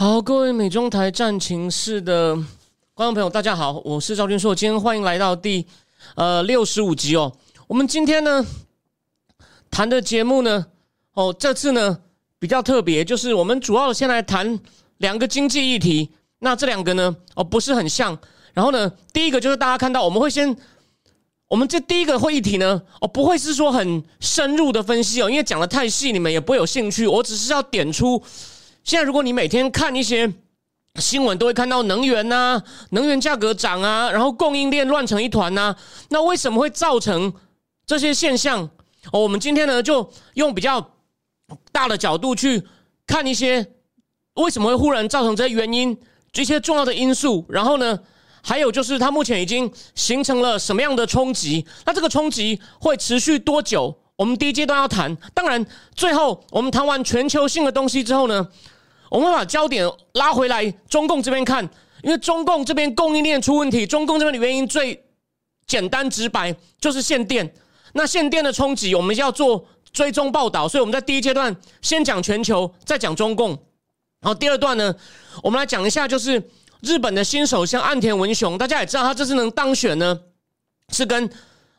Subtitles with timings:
[0.00, 2.34] 好，各位美中台战情室的
[2.94, 5.66] 观众朋友，大家好，我是赵军硕，今天欢迎来到第
[6.14, 7.30] 呃六十五集哦。
[7.66, 8.42] 我们今天呢
[9.70, 10.64] 谈的节目呢，
[11.12, 11.98] 哦，这次呢
[12.38, 14.58] 比较特别，就是我们主要先来谈
[14.96, 16.08] 两个经济议题。
[16.38, 18.18] 那这两个呢，哦不是很像。
[18.54, 20.56] 然后呢，第一个就是大家看到，我们会先，
[21.46, 27.06] 我们这第一个会议题呢，哦不会是说很深入的分析哦，因为讲的太细，你们也不会有兴趣。
[27.06, 28.22] 我只是要点出。
[28.90, 30.28] 现在，如果你每天看一些
[30.96, 35.76] 新闻，都会看到能源呐、能源价格涨啊，然后供应链乱成一团呐。
[36.08, 37.32] 那为什么会造成
[37.86, 38.68] 这些现象？
[39.12, 40.84] 哦，我们今天呢，就用比较
[41.70, 42.60] 大的角度去
[43.06, 43.64] 看一些
[44.34, 45.96] 为什么会忽然造成这些原因，
[46.32, 47.46] 这些重要的因素。
[47.48, 47.96] 然后呢，
[48.42, 51.64] 还有就是它目前已经形成了什么样的冲击？
[51.86, 53.96] 那这个冲击会持续多久？
[54.16, 55.16] 我们第一阶段要谈。
[55.32, 58.48] 当然，最后我们谈完全球性的东西之后呢？
[59.10, 61.68] 我们把焦点拉回来，中共这边看，
[62.04, 65.04] 因为中共这边供应链出问题，中共这边的原因最
[65.66, 67.52] 简单直白，就是限电。
[67.92, 73.50] 那限电的冲击，我们要做追踪报道，所以我们在第一阶段先讲全球，再讲中共。
[74.20, 74.94] 然后第二段呢，
[75.42, 76.40] 我们来讲一下，就是
[76.82, 80.20] 日本的新首相岸田文雄，大家也知道他这次能当选呢，
[80.90, 81.28] 是跟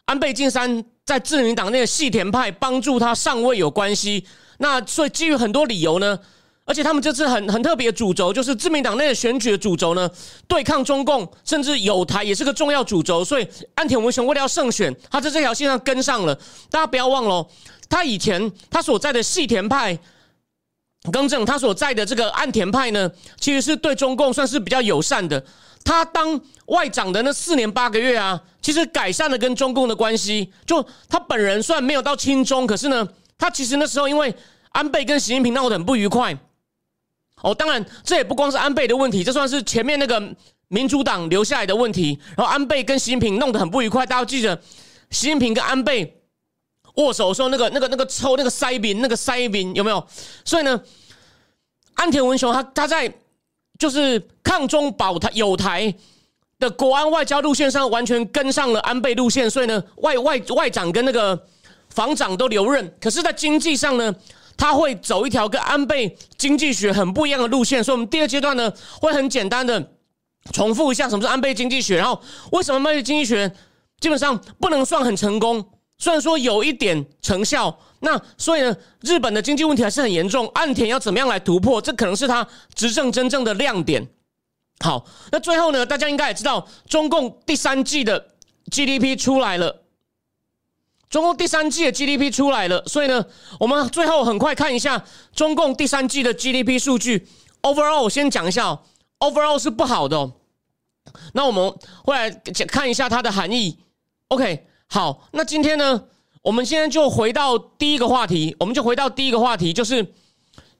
[0.03, 4.27] 安倍晋三在自民党内的细田派帮助他上位有关系。
[4.57, 6.19] 那所以基于很多理由呢。
[6.63, 10.09] 而且他们这次很很特别的主轴，就是自民党内的选举的主轴呢，
[10.47, 13.25] 对抗中共，甚至有台也是个重要主轴。
[13.25, 16.33] 所以安田文雄为了要胜选，他在这条线上跟上了。
[16.69, 17.45] 大家不要忘了，
[17.89, 19.97] 他以前他所在的细田派，
[21.11, 25.43] 更正他所在的这个岸田派呢，其实是对中共算是比较友善的。
[25.83, 30.53] 他当外长的那四年八个月啊，其实改善了跟中共的关系。
[30.65, 33.05] 就他本人虽然没有到亲中，可是呢，
[33.37, 34.33] 他其实那时候因为
[34.69, 36.37] 安倍跟习近平闹得很不愉快。
[37.43, 40.21] 哦，当然，这也不光是安倍的问题，这算是前面那个
[40.67, 42.19] 民主党留下来的问题。
[42.37, 44.55] 然后安倍跟习近平弄得很不愉快，大家记得，
[45.09, 46.21] 习近平跟安倍
[46.95, 50.05] 握手的时候，那个、那个、那个抽那个塞宾，那个塞宾有没有？
[50.45, 50.79] 所以呢，
[51.95, 53.11] 安田文雄他他在
[53.79, 55.93] 就是抗中保台有台
[56.59, 61.47] 的国安外交路线上，完全跟上了安倍路线，所以呢，外外外长跟那个
[61.89, 62.95] 防长都留任。
[63.01, 64.13] 可是，在经济上呢？
[64.61, 69.91] 他会走一条跟安倍经济学很不一样的路线，所以我们第二阶段呢会很简单的
[70.53, 73.51] 重复一下什么是安倍经济学，然后为什么安倍经济学
[73.99, 75.65] 基本上不能算很成功，
[75.97, 84.07] 虽然说有一点成效，那所以呢日本的经济问题还是很严重，岸田要怎么样来突破，这可能是他执政真正的亮点。
[84.81, 88.27] 好，那最后呢大家应该也知道，中共第三季的
[88.69, 89.80] GDP 出来了。
[91.11, 93.23] 中共第三季的 GDP 出来了，所以呢，
[93.59, 95.03] 我们最后很快看一下
[95.35, 97.27] 中共第三季的 GDP 数据。
[97.61, 98.79] Overall，先讲一下
[99.19, 100.31] ，Overall 是不好的。
[101.33, 101.69] 那我们
[102.05, 103.77] 会来看一下它的含义。
[104.29, 106.05] OK，好，那今天呢，
[106.43, 110.13] 我们现在就回到第一个话题，我们就回到第一个话题，就是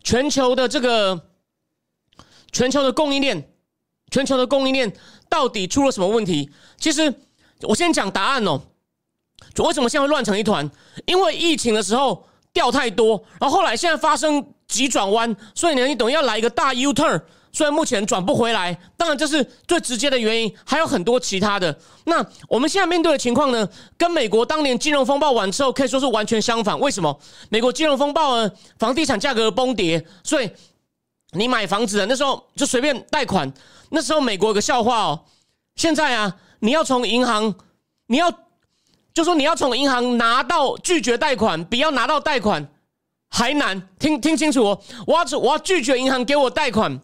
[0.02, 1.28] 全球的这个
[2.54, 3.52] 全球的供应链，
[4.10, 4.94] 全球的供应链
[5.28, 6.50] 到底出了什么问题？
[6.78, 7.14] 其实
[7.64, 8.62] 我先讲答案哦。
[9.58, 10.70] 为什么现在会乱成一团？
[11.06, 21.78] 因为疫情的时候掉太多，然后后来现在发生急转弯，所以呢，你等于要来一个大 U turn，虽然目前转不回来，当然这是最直接的原因，还有很多其他的。
[22.06, 23.68] 那我们现在面对的情况呢，
[23.98, 26.80] 跟美国当年金融风暴完之后可以说是完全相反。
[26.80, 27.20] 为什么？
[27.50, 30.50] 美国金融风暴呢，房地产价格崩跌，所以
[31.32, 33.52] 你买房子的那时候就随便贷款。
[33.90, 35.26] 那时候美国有个笑话哦，
[35.76, 37.54] 现在啊，你要从银行，
[38.08, 38.34] 你要。
[39.14, 42.66] 就说你要从银行拿到拒绝贷款，比要拿到贷款
[43.30, 43.82] 还难。
[44.00, 47.00] 听听清楚哦，我要我要拒绝银行给我贷款，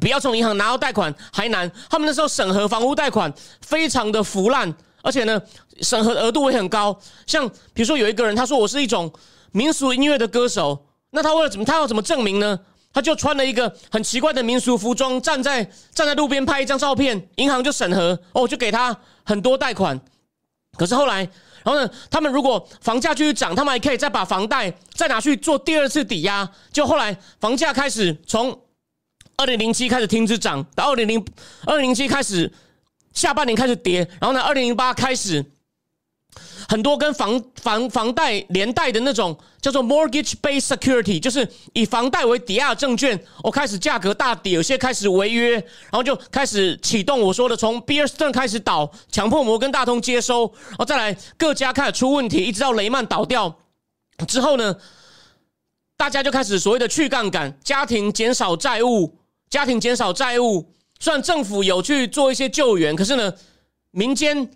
[0.00, 1.70] 比要从银行拿到贷款还难。
[1.88, 5.40] 他们那时候审核房屋贷款非常的腐烂，而且呢，
[5.80, 6.98] 审核额度也很高。
[7.26, 9.12] 像比如说有一个人，他说我是一种
[9.52, 12.58] 民俗音乐的歌手，那他为了怎么他要怎么证明呢？
[12.92, 15.62] 他就穿了一个很奇怪的民俗服装，站在
[15.94, 20.00] 站在路边拍一张照片，银行就审核哦，就给他很多贷款。
[20.78, 21.16] 可是后来，
[21.64, 21.90] 然后呢？
[22.10, 26.48] 他们如果房价继续涨，他们还可以再把房贷再拿去做第二次抵押。
[26.72, 28.58] 就后来房价开始从
[29.36, 31.22] 二零零七开始停止涨，到二零零
[31.66, 32.50] 二零零七开始
[33.12, 35.44] 下半年开始跌，然后呢，二零零八开始。
[36.70, 53.58] 很多跟房房房贷连带的那种叫做 mortgage-based security，就是以房贷为抵押证券，我开始价格大跌，有些开始违约，然后就开始启动我说的从 b e a r s t o n 开始倒，强迫摩根大通接收，然后再来各家开始出问题，一直到雷曼倒掉
[54.26, 54.76] 之后呢，
[55.96, 59.16] 大家就开始所谓的去杠杆，家庭减少债务，
[59.48, 60.70] 家庭减少债务，
[61.00, 63.32] 虽然政府有去做一些救援，可是呢，
[63.90, 64.50] 民间。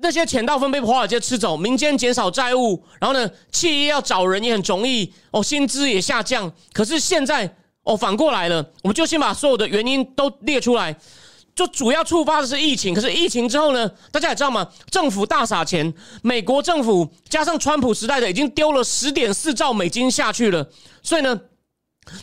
[0.00, 6.50] 那些钱大部分被华尔街吃走，民间减少债务，然后呢，企业要找人也很容易哦，薪资也下降。
[6.72, 7.52] 可是现在
[7.82, 10.96] 哦，反过来了，我们就先把所有的原因都列出来，
[11.54, 12.94] 就主要触发的是疫情。
[12.94, 14.68] 可是疫情之后呢，大家也知道吗？
[14.88, 15.92] 政府大撒钱，
[16.22, 20.64] 美国政府加上川普时代的已经丢了十点四兆美金下去了，
[21.02, 21.40] 所以呢，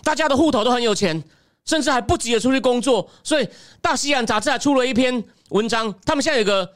[0.02, 1.22] 大家的户头都很有钱，
[1.66, 3.10] 甚至还不急着出去工作。
[3.22, 3.50] 所以
[3.82, 6.72] 大西洋杂志还出了一篇文章，他们现在有个。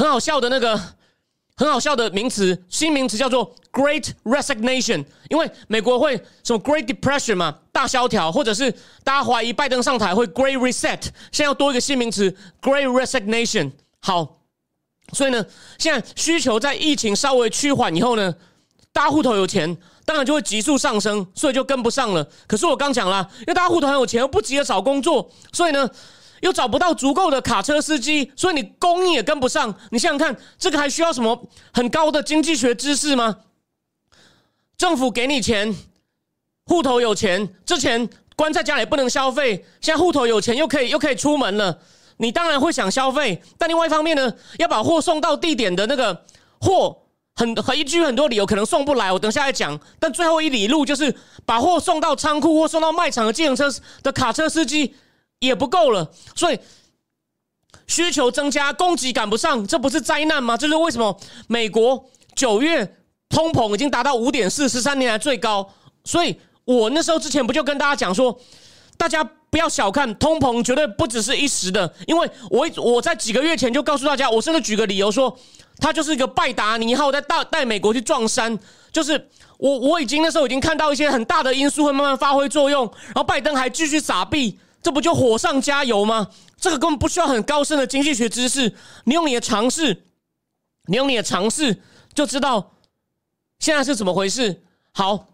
[0.00, 0.80] 很好笑的那个，
[1.56, 5.04] 很好笑的名词，新名词叫做 Great Resignation。
[5.28, 8.72] 因为美国会什么 Great Depression 嘛，大萧条，或者是
[9.04, 13.72] 大家怀疑拜登上台会 Great Reset，现在要多一个新名词 Great Resignation。
[14.00, 14.38] 好，
[15.12, 15.44] 所以呢，
[15.76, 18.34] 现在需求在疫情稍微趋缓以后呢，
[18.94, 19.76] 大户头有钱，
[20.06, 22.26] 当然就会急速上升，所以就跟不上了。
[22.46, 25.90] 可是我刚讲了，因为大家户头很有钱，又不急着找工作，所以呢。
[26.40, 29.74] 又找不到足够的卡车司机，所以你供应也跟不上。
[29.90, 33.36] 你想想看，这个还需要什么很高的经济学知识吗？
[34.76, 35.74] 政府给你钱，
[36.66, 41.78] 户头有钱，之前关在家里不能消费，现在户头有钱又可以又可以出门了，
[42.16, 43.42] 你当然会想消费。
[43.58, 46.24] 但另外一方面呢，要把货送到地点的那个
[46.60, 46.96] 货，
[47.34, 49.78] 很很一句很多理由可能送不来，我等下来讲。
[49.98, 51.14] 但最后一里路就是
[51.44, 53.70] 把货送到仓库或送到卖场的自行车
[54.02, 54.94] 的卡车司机。
[55.40, 56.58] 也不够了，所以
[57.86, 60.56] 需求增加，供给赶不上，这不是灾难吗？
[60.56, 61.18] 这是为什么？
[61.48, 62.96] 美国九月
[63.30, 65.68] 通膨已经达到五点四，十三年来最高。
[66.04, 68.38] 所以我那时候之前不就跟大家讲说，
[68.98, 71.90] 大家不要小看通膨，绝对不只是一时的。
[72.06, 75.34] 因为我我在几个月前就告诉大家，我甚至举个理由说，
[75.78, 78.58] 他就是一个拜达尼号在带带美国去撞山，
[78.92, 84.58] 就是我我已经那时候已经看到一些很大的因素会慢慢发挥作用，然后拜登还继续撒币。
[84.82, 86.28] 这不就火上加油吗？
[86.58, 88.74] 这个根本不需要很高深的经济学知识，
[89.04, 90.06] 你用你的尝试，
[90.86, 91.82] 你用你的尝试
[92.14, 92.72] 就知道
[93.58, 94.62] 现在是怎么回事。
[94.92, 95.28] 好，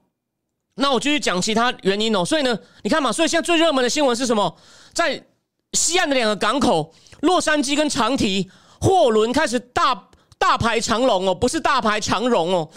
[0.75, 2.25] 那我继续讲其他原因哦。
[2.25, 4.57] 所以呢，你看嘛，所以现在最热门的新闻是什么？
[4.93, 5.25] 在
[5.73, 8.51] 西岸的两个港口，洛杉矶跟长堤，
[8.81, 10.09] 货轮开始大
[10.39, 12.71] 大排长龙哦，不是大排长龙哦。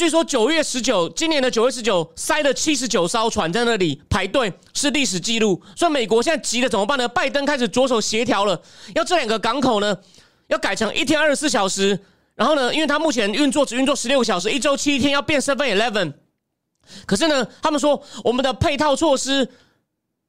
[0.00, 5.60] 据说九月十九，今年的九月十九，塞了七十九艘船在那里排队，是历史记录。
[5.76, 7.06] 所以美国现在急的怎么办呢？
[7.06, 8.58] 拜登开始着手协调了，
[8.94, 9.94] 要这两个港口呢，
[10.46, 12.00] 要改成一天二十四小时。
[12.34, 16.14] 然后呢，因为他目前运作只运作十六个小时，一周七天要变 seven eleven。
[17.04, 19.46] 可是呢，他们说我们的配套措施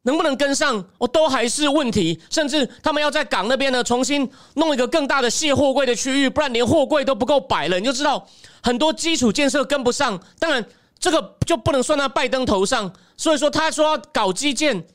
[0.04, 2.20] 能不能跟上，哦，都还是问题。
[2.30, 7.80] 甚至他们要在港那边呢，重新弄一个更大的卸货柜的区域，不然连货柜都不够摆了。
[7.80, 8.28] 你就知道。
[8.64, 10.64] 很多基础建设跟不上，当然
[11.00, 12.94] 这个就不能算在拜登头上。
[13.18, 14.86] 所以说他说搞基建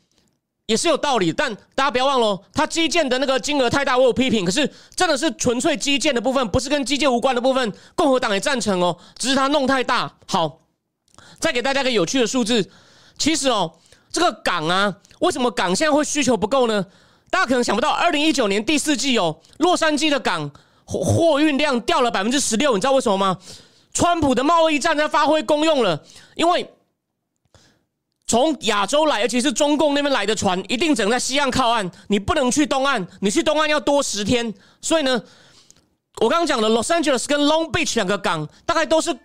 [0.66, 4.44] 也是有道理，但大家不要忘了，他基建的那个金额太大，我有批评。
[4.44, 10.12] 可是真的是纯粹基建的部分，不是跟基建无关的部分，共和党也赞成哦，只是他弄太大。
[10.28, 10.60] 好，
[11.40, 12.70] 再给大家个有趣的数字，
[13.18, 13.72] 其实哦，
[14.16, 16.82] 这个港啊，为什么港现在会需求不够呢？
[17.28, 20.50] 大家可能想不到，二零一九年第四季哦，洛杉矶的港。
[20.88, 23.36] 货货运量掉了百分之十六，你知道为什么吗？
[23.92, 26.00] 川普的贸易战在发挥功用了，
[26.36, 26.72] 因为
[28.28, 34.54] 从亚洲来，而且是中共那边来的船，一定只能在西岸靠岸，你不能去东岸，你去东岸要多十天。
[34.80, 35.20] 所以呢，
[36.20, 39.18] 我刚刚讲的 Los Angeles 跟 Long Beach 两个港，大概都是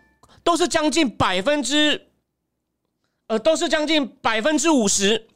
[0.44, 2.08] 都是将近百分之，
[3.32, 5.28] 呃，都是将近百分之五十。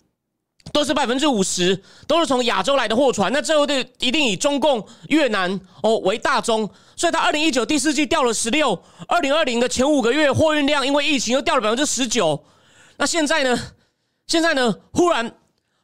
[0.74, 3.32] 都是百分之五十，都是从亚洲来的货船。
[3.32, 12.44] 那最后的一定以中共、越南哦为大宗，所以它二零一九第四季掉了十六，二零二零的前五个月货运量因为疫情又掉了百分之十九。
[12.98, 13.56] 那现在呢？
[14.26, 14.76] 现在呢？
[14.92, 15.32] 忽然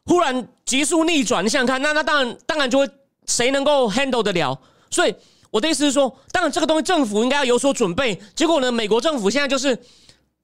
[0.06, 2.89] 忽然急速逆转，你想想看，那那当然当然就会
[3.27, 4.60] 谁能够 handle 得了？
[4.89, 5.13] 所以
[5.51, 8.20] 我的意思是说，当然这个东西政府应该要有所准备。
[8.36, 9.77] 结果呢，美国政府现在就是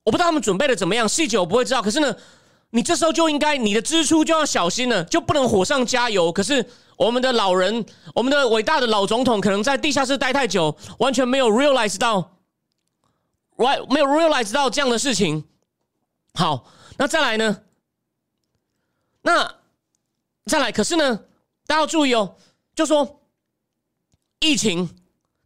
[0.08, 1.82] 我不知道他们准备的怎么样，细节我不会知道。
[1.82, 2.16] 可是呢？
[2.70, 6.32] 你这时候就应该，你的支出就要小心了，就不能火上加油。
[6.32, 12.38] 可是我们的老人，我们的伟大的老总统，可能在地下室待太久，完全没有 realize 到
[13.58, 15.44] ，right 没有 realize 到这样的事情。
[16.34, 17.62] 好，那再来呢？
[19.24, 19.56] 那
[20.46, 21.18] 再来，可是呢，
[21.66, 22.36] 大家要注意哦，
[22.74, 23.22] 就说
[24.40, 24.90] 疫情。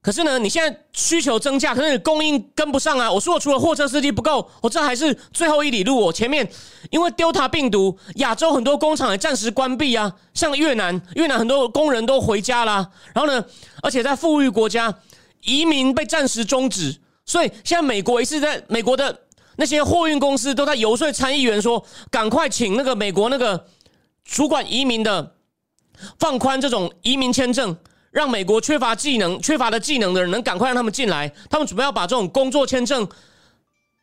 [0.02, 3.12] 可是呢，你现在需求增加，可是你供应跟不上啊！
[3.12, 5.96] 我说我，除了货车司机不够，我这还是最后一里路。
[5.96, 6.50] 我前面
[6.90, 12.90] 因为 Delta 病毒，亚洲很多工厂也暂时关闭啊，像越南，越南很多工人都回家啦。
[13.14, 13.46] 然后呢，
[13.84, 14.92] 而且在富裕国家，
[15.44, 19.16] 移民被暂时终止，所以现在美国也是在美国的
[19.58, 23.68] 那些货运公司都在游说参议员说，赶快请那个美国那个
[24.26, 25.36] 主管移民的
[26.18, 27.78] 放宽这种移民签证。
[28.12, 31.32] 让美国缺乏技能、缺乏的技能的人能赶快让他们进来。
[31.50, 33.08] 他们准备要把这种工作签证，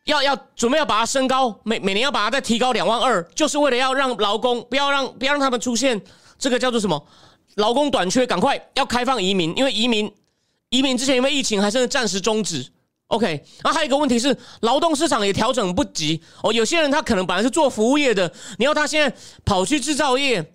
[0.05, 6.01] 要要准备要把它升高，每每年要把它再提高两万二，就是为了要让劳工不要让不要让他们出现
[6.39, 7.07] 这个叫做什么
[7.55, 10.11] 劳工短缺，赶快要开放移民，因为移民
[10.69, 12.65] 移民之前因为疫情还是暂时终止。
[13.09, 13.27] OK，
[13.63, 20.53] 然后还有一个问题是劳动市场也调整不及哦，有些人他可能本来是做服务业的，你要他现在跑去制造业。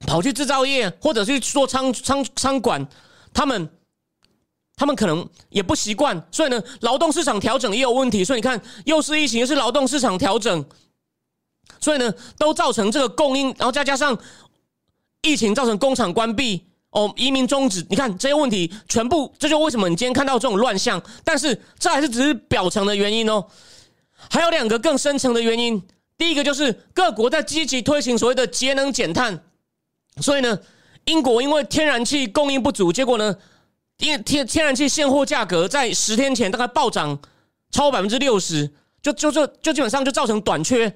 [0.00, 2.86] 跑去制造业，或者去做仓仓仓管，
[3.32, 3.68] 他们
[4.76, 8.22] 他们可能也不习惯，所以呢，劳动市场调整也有问题。
[8.22, 10.64] 所以你看，又是疫情，又是劳动市场调整，
[11.80, 14.16] 所以呢，都造成这个供应，然后再加上
[15.22, 17.84] 疫情造成工厂关闭，哦，移民终止。
[17.88, 21.02] 你看这些问题全部，这就为什么你今天看到这种乱象。
[21.24, 23.46] 但是这还是只是表层的原因哦，
[24.30, 25.82] 还有两个更深层的原因。
[26.18, 29.42] 第一个就是各国在积极推行所谓的节能减碳。
[30.22, 30.58] 所以呢，
[31.04, 33.36] 英国因为天然气供应不足，结果呢，
[33.98, 37.18] 因为天天然气现货价格在十天前大概暴涨
[37.70, 38.70] 超百分之六十，
[39.02, 40.90] 就就就就基本上就造成短缺。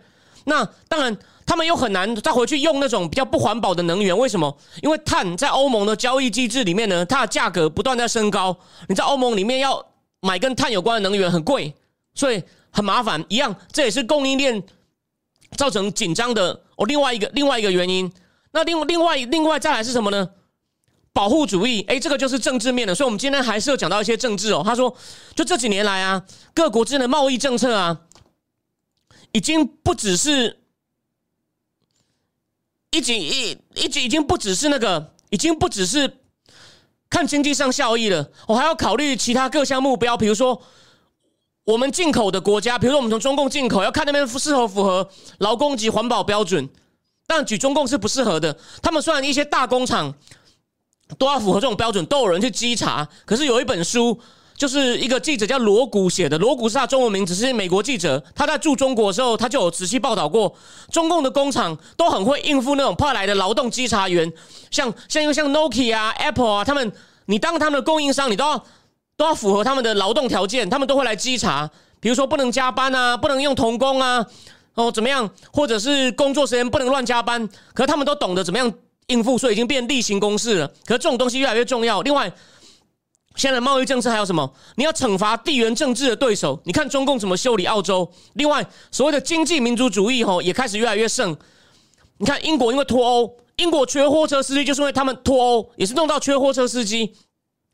[0.45, 4.17] 那当然，他们又很难再回去用那种比较不环保的能源。
[4.17, 4.57] 为什么？
[4.83, 8.57] 因为碳在欧盟的交易机制里面呢，它的价格不断在升高。
[8.89, 9.85] 你在欧盟里面要
[10.23, 11.75] 买跟碳有关的能源很贵，
[12.15, 13.23] 所以很麻烦。
[13.29, 14.63] 一样，这也是供应链
[15.59, 16.87] 造成紧张的哦。
[16.87, 18.11] 另外一个另外一个原因。
[18.53, 20.29] 那另另外另外再来是什么呢？
[21.13, 24.63] 保护主义，哎，这个就是政治面的，所以，我们今天还是要讲到一些政治哦。
[24.65, 24.97] 他说，
[25.35, 28.03] 就这几年来啊，各国之间的贸易政策啊，
[29.33, 30.61] 已经不只是，
[32.93, 36.19] 一经一一经已经不只是那个，已经不只是
[37.11, 40.63] 看经济上效益了，我还要考虑其他各项目标，比如说
[41.65, 46.69] 我们进口的国家，比如说我们从中共进口，要看那边是否符合劳工及环保标准。
[47.31, 48.57] 但举中共是不适合的。
[48.83, 50.13] 他们虽然一些大工厂
[51.17, 53.07] 都要符合这种标准，都有人去稽查。
[53.25, 54.19] 可是有一本书，
[54.57, 56.37] 就是一个记者叫罗谷写的。
[56.39, 58.21] 罗谷是他中文名，只是美国记者。
[58.35, 60.53] 他在驻中国的时候，他就有仔细报道过，
[60.91, 64.33] 中共的工厂都很会应付那种派来的劳动稽查员。
[64.73, 66.93] 像像因为像 Nokia 啊、Apple 啊，他们
[67.27, 68.65] 你当他们的供应商，你都要
[69.17, 71.71] 都要符合他们的劳动条件，他们都会来稽查。
[72.01, 74.27] 比如说不能加班啊，不能用童工啊。
[74.81, 75.29] 哦，怎么样？
[75.53, 77.49] 或者是工作时间不能乱加班？
[77.75, 78.73] 可是他们都懂得怎么样
[79.09, 80.69] 应付，所以已经变例行公事了。
[80.87, 82.01] 可是这种东西越来越重要。
[82.03, 82.33] 另外，
[83.37, 84.53] 现在贸易政策还有什么？
[84.77, 86.61] 你要惩罚地缘政治的对手。
[86.65, 88.11] 你看中共怎么修理澳洲？
[88.35, 91.37] 另外，所谓的经济民族主义吼也开始越来越盛。
[92.19, 97.15] 你看英国因为脱欧，英国缺货车司机，就是因为他们脱欧也是弄到缺货车司机。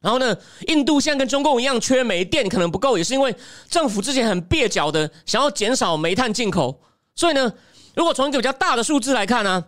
[0.03, 0.37] 然后呢，
[0.69, 3.35] 印度现在跟中共一样缺煤电可能不够，也是因为
[3.69, 6.81] 政府之前很蹩脚的想要减少煤炭进口。
[7.17, 7.53] 所以呢，
[7.95, 9.65] 如果从一个比较大的数字来看呢，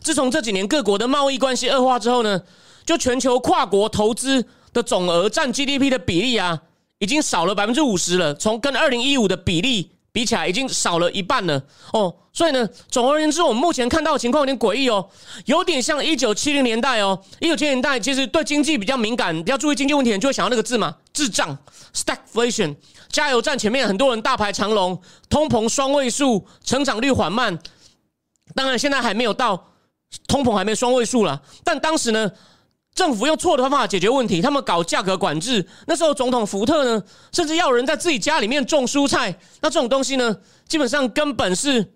[0.00, 2.42] 自从这几年各国的贸易关系恶化之后呢，
[2.86, 6.62] 就全球跨国投资的总额占 GDP 的比例啊，
[6.98, 8.32] 已经少了百分之五十了。
[8.32, 11.62] 从跟二零一五的比例比起来，已经少了一半了。
[11.92, 15.08] 哦，所以呢，总而言之，我们目前看到的情况有点诡异哦，
[15.46, 17.20] 有点像一九七零年代哦。
[17.38, 21.56] 一九七零年代其实对经济比较敏感、比较注意经济问题，就会想到那个字嘛，智障
[21.94, 22.76] （stagflation）。
[23.08, 27.58] 加油站前面很多人大排长龙，通膨双位数，成长率缓慢。
[28.54, 29.72] 当然，现在还没有到
[30.26, 31.40] 通膨还没双位数了。
[31.64, 32.30] 但当时呢，
[33.00, 35.66] 政府用错的方法解决问题，他们搞价格管制。
[35.86, 37.02] 那时候总统福特呢，
[37.32, 39.34] 甚至要人在自己家里面种蔬菜。
[39.62, 40.36] 那这种东西呢，
[40.68, 41.94] 基本上根本是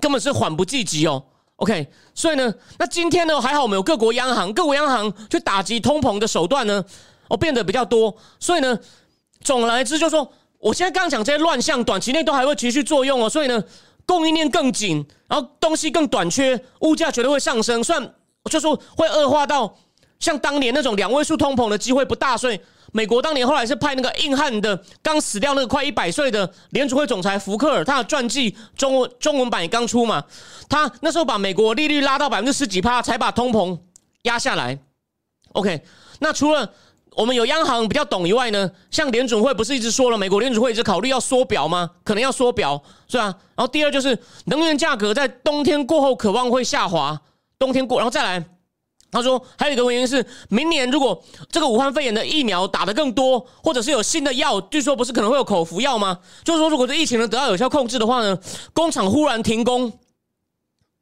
[0.00, 1.24] 根本是缓不济急哦。
[1.58, 6.84] OK，所以呢，那今天呢，还好我们有各国央行，各国央行去打击通膨的手段呢，
[7.28, 8.16] 哦变得比较多。
[8.40, 8.76] 所以呢。
[9.44, 13.30] 总而言之，就说我现在刚讲这些乱象，短期内都还会持续作用哦。
[13.30, 13.62] 所以呢，
[14.04, 17.84] 供应链更紧，然后东西更短缺，物价绝对会上升。
[17.84, 18.12] 虽然
[18.48, 19.76] 就说会恶化到
[20.18, 22.36] 像当年那种两位数通膨的机会不大。
[22.36, 22.58] 所以
[22.92, 30.24] 美国当年后来是派那个硬汉的，刚死掉那个快一百岁的联储会总裁福克尔，他的传记中文中文版也刚出嘛。
[30.68, 33.78] 他那时候把美国利率拉到百分之十几趴，才把通膨
[34.22, 34.78] 压下来。
[35.52, 35.82] OK，
[36.20, 36.72] 那除了。
[37.16, 41.90] 我们有央行比较懂以外呢，像联准会不是一直说了，美国联准会一直考虑要缩表吗？
[42.04, 43.24] 可能要缩表，是吧？
[43.24, 47.20] 然后第二就是能源价格在冬天过后渴望会下滑，
[47.58, 48.44] 冬天过，然后再来，
[49.10, 56.18] 他说还有一个原因是，明年如果这个武汉肺炎的疫苗打得更多，或者是有新的药，据说不是可能会有口服药吗？
[56.44, 58.38] 就是说，如果这疫情能得到有效控制的话呢，
[58.72, 59.92] 工厂忽然停工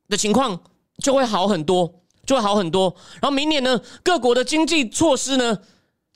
[0.08, 0.58] 的情况
[1.02, 1.92] 就会好很多，
[2.24, 2.94] 就会好很多。
[3.20, 5.58] 然后明年呢，各国的经济措施呢？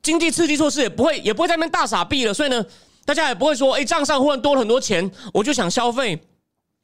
[0.02, 2.64] 经济刺激措施也不会，也不会在那边大傻逼了，所以呢，
[3.04, 6.18] 大家也不会说，哎，账上忽然多了很多钱，我就想消费。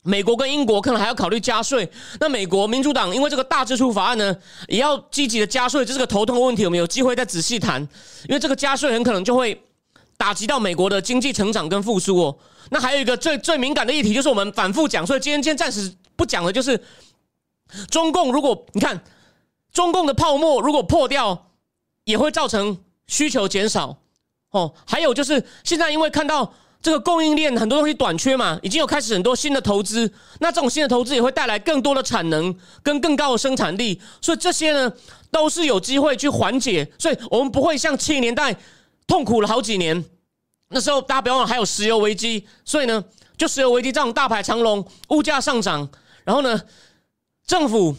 [0.06, 1.90] 美国跟英国可能还要考虑加税。
[2.20, 4.34] 那美国民主党因为这个大支出法案呢，
[4.68, 6.64] 也要积极的加税，这是个头痛的问题。
[6.64, 7.82] 我们有机会再仔细谈，
[8.28, 9.60] 因为这个加税很可能就会
[10.16, 12.38] 打击到美国的经济成长跟复苏哦。
[12.70, 16.82] 那还有一个最最敏感的议题，就是我们反复讲，所以今天今天暂时不讲的，就是
[17.90, 18.32] 中共。
[18.32, 19.02] 如果你看
[19.72, 21.50] 中共的泡沫如果破掉，
[22.04, 22.78] 也会造成。
[23.08, 23.96] 需求减少，
[24.50, 26.52] 哦，还有就是现在因为看到
[26.86, 34.92] 这个供应链很多东西短缺嘛，已经有开始很多新的投资，那这种新的投资也会带来更多的产能跟更高的生产力，所以这些呢
[35.28, 38.54] 都是有机会去缓解，所以我们不会像七零年代
[39.04, 40.04] 痛苦了好几年，
[40.68, 43.02] 那时候大家不要忘了还有石油危机，所以呢
[43.36, 45.88] 就石油危机这种大排长龙，物价上涨，
[46.22, 46.62] 然后呢
[47.48, 47.96] 政府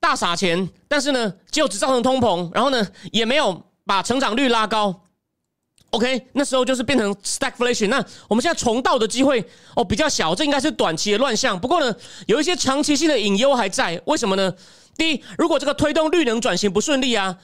[0.00, 3.62] 大撒钱，但是呢就只造成通膨，然后呢也没有。
[3.88, 5.02] 把成长率拉高
[5.90, 7.88] ，OK，那时候就是变成 stagflation。
[7.88, 9.42] 那我们现在重蹈的机会
[9.74, 11.58] 哦比较小，这应该是短期的乱象。
[11.58, 11.94] 不过呢，
[12.26, 14.00] 有一些长期性的隐忧还在。
[14.04, 14.52] 为什么呢？
[14.98, 17.36] 第一，如果这个推动绿能转型不顺利啊，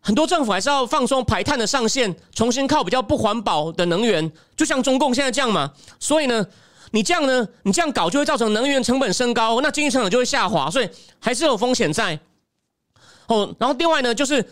[0.00, 5.72] 很多政府还是要放松排碳的上限，重新靠比较不环保的能源，就像中共现在这样嘛。
[5.98, 6.46] 所以呢，
[6.92, 10.88] 你这样呢，你这样搞就会造成能源成本升高，那经济成长就会下滑，所以
[11.18, 12.18] 还是有风险在。
[13.26, 14.44] 哦，然后另外呢，就是。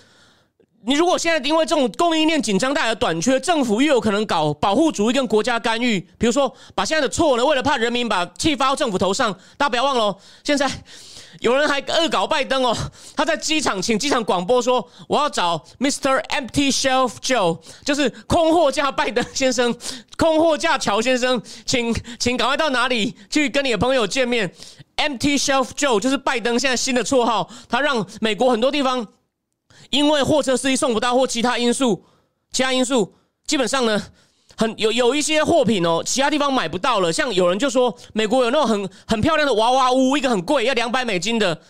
[0.85, 10.71] 你如果现在因为这种供应链紧张带来短缺，政府又有可能搞保护主义跟国家干预，比如说把现在的错呢，为了怕人民把气发到政府头上，大家不要忘了，现在
[11.41, 12.75] 有人还恶搞拜登哦，
[13.17, 16.23] 他在机场请机场广播说，我要找 Mr.
[16.29, 19.77] Empty Shelf Joe，就是空货架拜登先生，
[20.17, 24.51] 空货架乔先生，请请赶快到哪里去跟你的朋友见面
[24.97, 29.07] ？Empty Shelf Joe 就是拜登现在新的绰号，他让美国很多地方。
[29.91, 32.05] 因为货车司机送不到或其他因素，
[32.53, 33.15] 其他因素
[33.47, 34.03] 基本上呢，
[34.57, 37.13] 很有有一些货品哦，其他地方买不到了。
[37.13, 41.61] 像有人就说，美国有那种很很漂亮的娃娃屋，一个很贵，要两百美金的，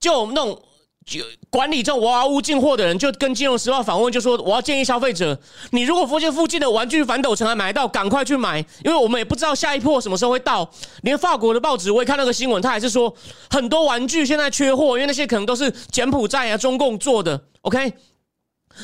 [0.00, 0.62] 就那种。
[1.04, 5.38] 就管理这种娃娃屋进货的人，就跟《金融时报》访问，就说：“我要建议消费者，
[5.72, 10.70] 你如果发现附近的玩具反斗城还买到，赶快去买，因为我们也不知道下一波什么时候会到。
[11.02, 13.12] 连法国的报纸，我也看那个新闻，他还是说
[13.50, 17.42] 很多玩具现在缺货，因为那些可能都是柬埔寨啊、中共做的。
[17.62, 17.92] OK，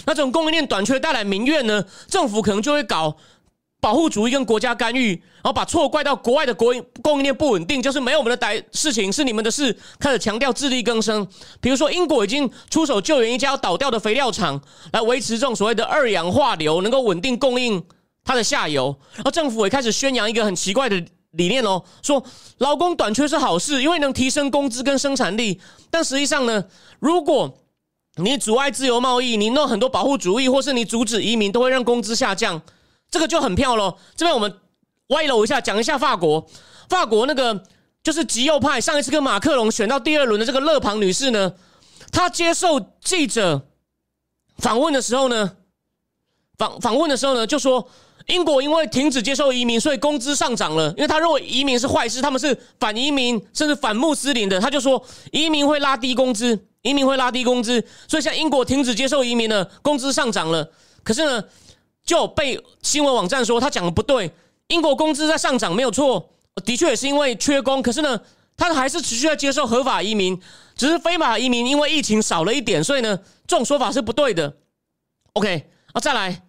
[0.04, 3.16] 那这种供应链短缺带来民怨呢，政府可能就会搞。”
[3.80, 11.26] 保护主义跟国家干预，然后把错怪到国外的国供应链不稳定，就是没有我们的歹事情是你们的事，开始强调自力更生。
[11.60, 14.60] 比如说，英国已经出手救援一家要倒掉的肥料厂，
[14.92, 17.80] 来维持这种所谓的二氧化硫能够稳定供应
[18.24, 18.96] 它的下游。
[19.14, 21.00] 然后政府也开始宣扬一个很奇怪的
[21.32, 22.20] 理念哦，说
[22.58, 25.60] 劳工短缺是好事，因为能提升工资跟生产力。
[25.88, 26.64] 但实际上呢，
[26.98, 27.56] 如果
[28.16, 32.60] 你阻碍自由贸易，你弄很多保护主义，或是你阻止移民，都会让工资下降。
[33.10, 33.96] 这个就很漂喽。
[34.16, 34.52] 这边我们
[35.08, 36.46] 歪楼一下，讲一下法国。
[36.88, 37.62] 法国那个
[38.02, 41.52] 就是极右派，上一次跟马克龙选到第二轮的这个勒庞女士呢，
[42.10, 43.68] 她接受记者
[44.58, 45.52] 访问的时候呢，
[46.56, 47.86] 访访问的时候呢，就说
[48.26, 50.88] 英国因为停止接受移民，所以工资上涨了。
[50.96, 54.58] 因为他认为移民是坏事，他们是反移民甚至反穆斯林的。
[54.60, 60.70] 他就说移民会拉低工资，移民会拉低工资，所以像英国停止接受移民了，工资上涨了。
[61.02, 61.44] 可是呢？
[62.08, 64.32] 就被新闻网站说他讲的不对，
[64.68, 66.30] 英国工资在上涨没有错，
[66.64, 67.82] 的确也是因为缺工。
[67.82, 68.18] 可是呢，
[68.56, 70.40] 他还是持续在接受合法移民，
[70.74, 73.14] 只是非法移民因为疫情少了一点，所以呢，
[73.46, 74.56] 这种说法是不对的。
[75.34, 76.44] OK，啊，再来，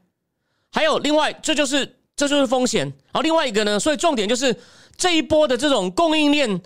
[0.71, 2.87] 还有另外，这就是这就是风险。
[2.87, 4.55] 然后另外一个呢，所以重点就是
[4.95, 6.61] 这一波的这种供应链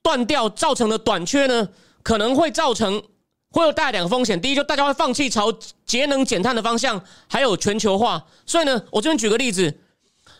[0.00, 1.68] 断掉造成的短缺呢，
[2.02, 3.02] 可能会造成。
[3.52, 5.52] 会有带来两个风险，第一就大家会放弃朝
[5.84, 8.24] 节能减碳的方向，还有全球化。
[8.46, 9.80] 所以呢，我这边举个例子，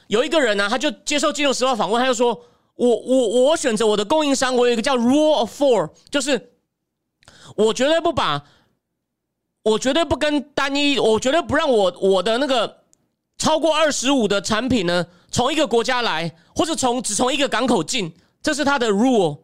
[0.07, 2.41] 有一个人呢，他就接受《金融时报》访问，他就说
[2.77, 6.53] ：“我我我选择我的供应商，我有一个叫 Rule of Four，就是
[7.57, 8.45] 我绝对不把，
[9.65, 12.85] 我绝对不跟单一，我绝对不让我我的那个
[13.39, 19.41] 超过二十五的产品呢，从一个国家来，或者从只从一个港口进，这是他的 Rule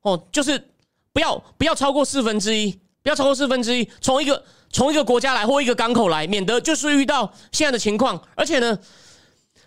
[0.00, 0.70] 哦，就是
[1.12, 8.22] 不要不要超过四分之一。”不要超过四分之一，从一个从一个国家来或一个港口来，免得就是遇到现在的情况。
[8.34, 8.78] 而且呢，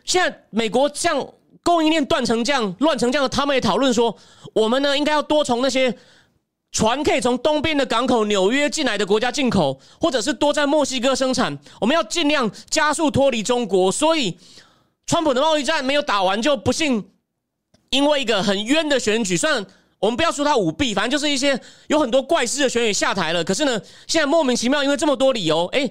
[0.05, 1.27] 现在美国像
[1.61, 4.15] 供应链断成这样、乱成这样，他们也讨论说，
[4.53, 5.95] 我们呢应该要多从那些
[6.71, 11.57] 船可以从东边的港口纽约进来的国家进口，或者是多在墨西哥生产。
[11.81, 13.91] 我们要尽量加速脱离中国。
[13.91, 14.37] 所以，
[15.05, 17.09] 川普的贸易战没有打完，就不幸
[17.89, 19.65] 因为一个很冤的选举，算。
[20.05, 23.43] 我们不要说他舞弊，反正就是一些有很多怪事的选举下台了。
[23.43, 25.89] 可是呢，现在莫名其妙因为这么多理由，哎，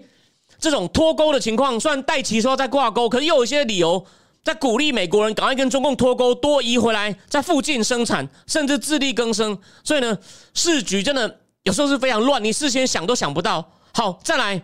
[0.61, 4.07] 这种脱钩的情况，虽然戴奇说在挂钩，可是又有一些理由
[4.45, 9.59] 在鼓励美国人赶快跟中共脱钩，多移回来在附近生产，甚至自力更生。
[9.83, 10.17] 所以呢，
[10.55, 13.73] 市局真的有时候是非常乱，你事先想都想不到。
[13.93, 14.63] 好，再来，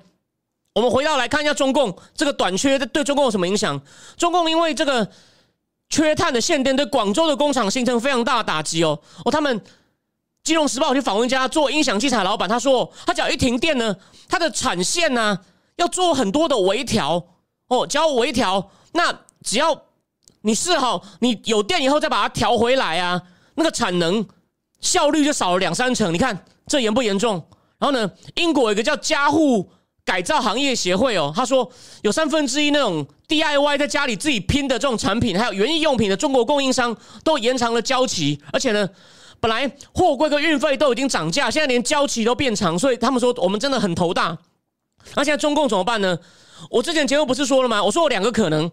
[0.74, 3.82] 我们回到来看一下中共这个短缺对中共有什么影响？
[4.16, 5.10] 中共因为这个。
[5.90, 9.60] 缺碳的限电对广州的工厂形成非常大的打击哦哦，他们
[10.44, 13.94] 《金融时报》去访问一家做音响器材老板，他说，他只要一停电呢，
[14.28, 15.38] 他的产线呢
[15.76, 17.22] 要做很多的微调
[17.66, 19.82] 哦，只要微调，那只要
[20.42, 23.20] 你试好，你有电以后再把它调回来啊，
[23.56, 24.24] 那个产能
[24.80, 26.14] 效率就少了两三成。
[26.14, 27.44] 你看这严不严重？
[27.78, 29.70] 然后呢，英国有一个叫家户。
[30.10, 31.70] 改造行业协会哦，他说
[32.02, 38.88] 有三分之一那种 DIY 在家里自己拼的这种产品，还有园艺用品的中国供应商都延长了交期，而且呢，
[39.38, 44.36] 本来货柜跟运费都已经涨价，现在连交期都变长，所以他们说我们真的很头大。
[45.14, 46.18] 那现在中共怎么办呢？
[46.68, 47.80] 我之前节目不是说了吗？
[47.80, 48.68] 我说有两个可能，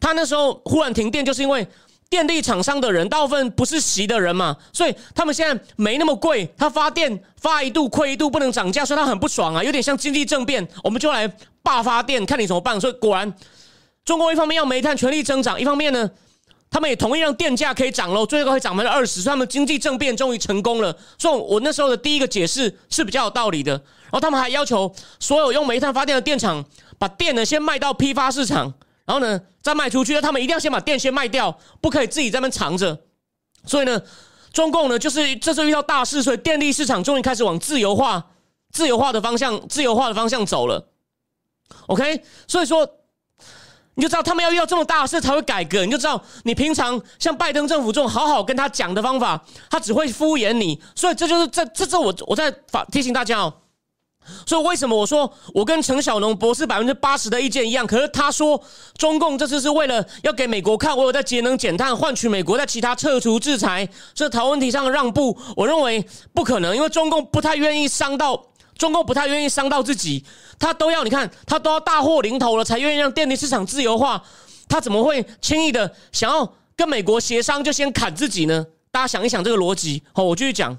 [0.00, 1.68] 他那时候忽然停电，就是因为。
[2.10, 11.30] 电力厂商的人大部分不是习的人嘛，所以他们现在没那么贵，他发电发一度亏一度，不能涨价，所以他很不爽啊，有点像经济政变，我们就来
[11.62, 12.80] 罢发电，看你怎么办。
[12.80, 13.30] 所以果然，
[14.06, 16.10] 中国一方面要煤炭全力增长，一方面呢，
[16.70, 20.96] 他们也同意让电价可以涨喽，最高可以涨百分之二十，所以他们经济政变终于成功了。
[21.18, 23.72] 所以，我那时候的第一个解释是比较有道理的。
[23.72, 24.90] 然后他们还要求
[25.20, 26.64] 所有用煤炭发电的电厂，
[26.98, 28.72] 把电呢先卖到批发市场。
[29.08, 33.06] 然后呢，再卖出去，他们一定要先把电先卖掉，不可以自己在那藏着。
[33.64, 33.98] 所以呢，
[34.52, 38.22] 中共呢，就是这次遇到大事，所以电力市场终于开始往自由化、
[38.70, 40.90] 自由化的方向、自由化的方向走了。
[41.86, 42.86] OK，所以说
[43.94, 50.78] 你就知道他们要遇到这么大事才会改革，你就知道你平常像拜登政府这种好好跟他讲的方法，他只会敷衍你。
[50.94, 53.54] 所以这就是这这这我我在法提醒大家哦。
[54.46, 57.86] 所以为什么我说我跟陈小龙博士百分之八十的意见一样？
[57.86, 58.62] 可是他说
[58.96, 70.24] 中共这次是为了要给美国看，我有在节能减碳，换取美国在其他撤除制裁，这台问题上的让步，我认为不可能，因为中共不太愿意伤到中共不太愿意伤到自己，
[70.58, 74.22] 他都要你看他都要大祸临头了才愿意让电力市场自由化，
[74.68, 78.66] 他怎么会轻易的想要跟美国协商就先砍自己呢？
[78.90, 80.02] 大家想一想这个逻辑。
[80.12, 80.78] 好，我继续讲。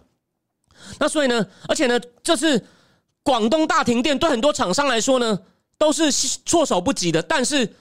[0.99, 2.65] 那所以呢，而且呢，这次。
[3.30, 5.39] 广东大停电对很多厂商来说呢，
[5.78, 7.22] 都是措手不及的。
[7.22, 7.76] 但是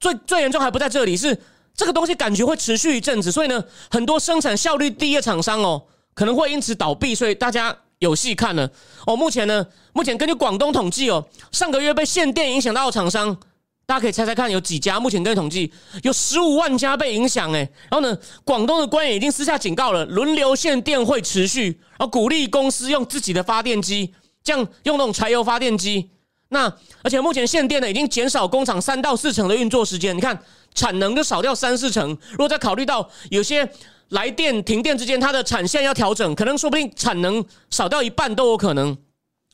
[0.00, 1.38] 最最严重还不在这里，是
[1.76, 7.14] 这个东西感觉会持续一阵子，所以呢，很多生产效率低的厂商哦，可能会因此倒闭。
[7.14, 8.66] 所以大家有戏看了
[9.06, 9.14] 哦。
[9.14, 11.22] 目前呢，目前根据广东统计哦，
[11.52, 13.36] 上个月被限电影响到的厂商，
[13.84, 14.98] 大家可以猜猜看有几家？
[14.98, 15.70] 目前根据统计，
[16.04, 17.58] 有十五万家被影响哎。
[17.90, 24.14] 然后呢，广东的官员已经私下警告了，轮流限电会持续，然后鼓励公司用自己的发电机。
[24.44, 26.10] 这样用那种柴油发电机，
[26.50, 26.70] 那
[27.02, 30.14] 而且目前限电呢，已经减少工厂三到四成的运作时间。
[30.14, 30.38] 你看
[30.74, 32.16] 产能就少掉三四成。
[32.32, 33.66] 如果再考虑到有些
[34.10, 38.94] 来电停电之间，它的产线要调整，可能说不定产能少掉一半都有可能。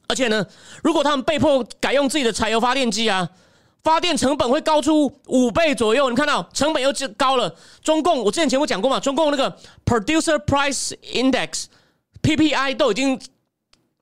[0.08, 0.44] 而且呢，
[0.82, 3.28] 如果他们被迫改用自己的柴油发电机啊，
[3.84, 6.10] 发电成本会高出五倍左右。
[6.10, 7.54] 你看到成本又高了。
[7.84, 11.66] 中共我之前节目讲过嘛，中共那个 Producer Price Index
[12.22, 13.20] PPI 都已经。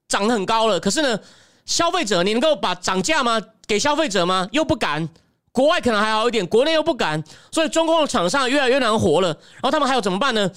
[0.08, 1.20] 涨得很高了，可是呢，
[1.66, 3.38] 消费者你能够把涨价吗？
[3.66, 4.48] 给消费者吗？
[4.52, 5.06] 又不敢。
[5.52, 9.28] 国外可能还好一点，国内又不敢，所以中共的厂商越来越难活了。
[9.28, 10.50] 然后他们还有怎么办呢？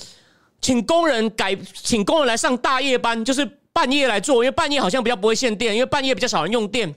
[0.62, 6.96] 请工人改，请工人来上大夜班，就是半夜来做，因为半夜好像比较不会限电，因为半夜比较少人用电。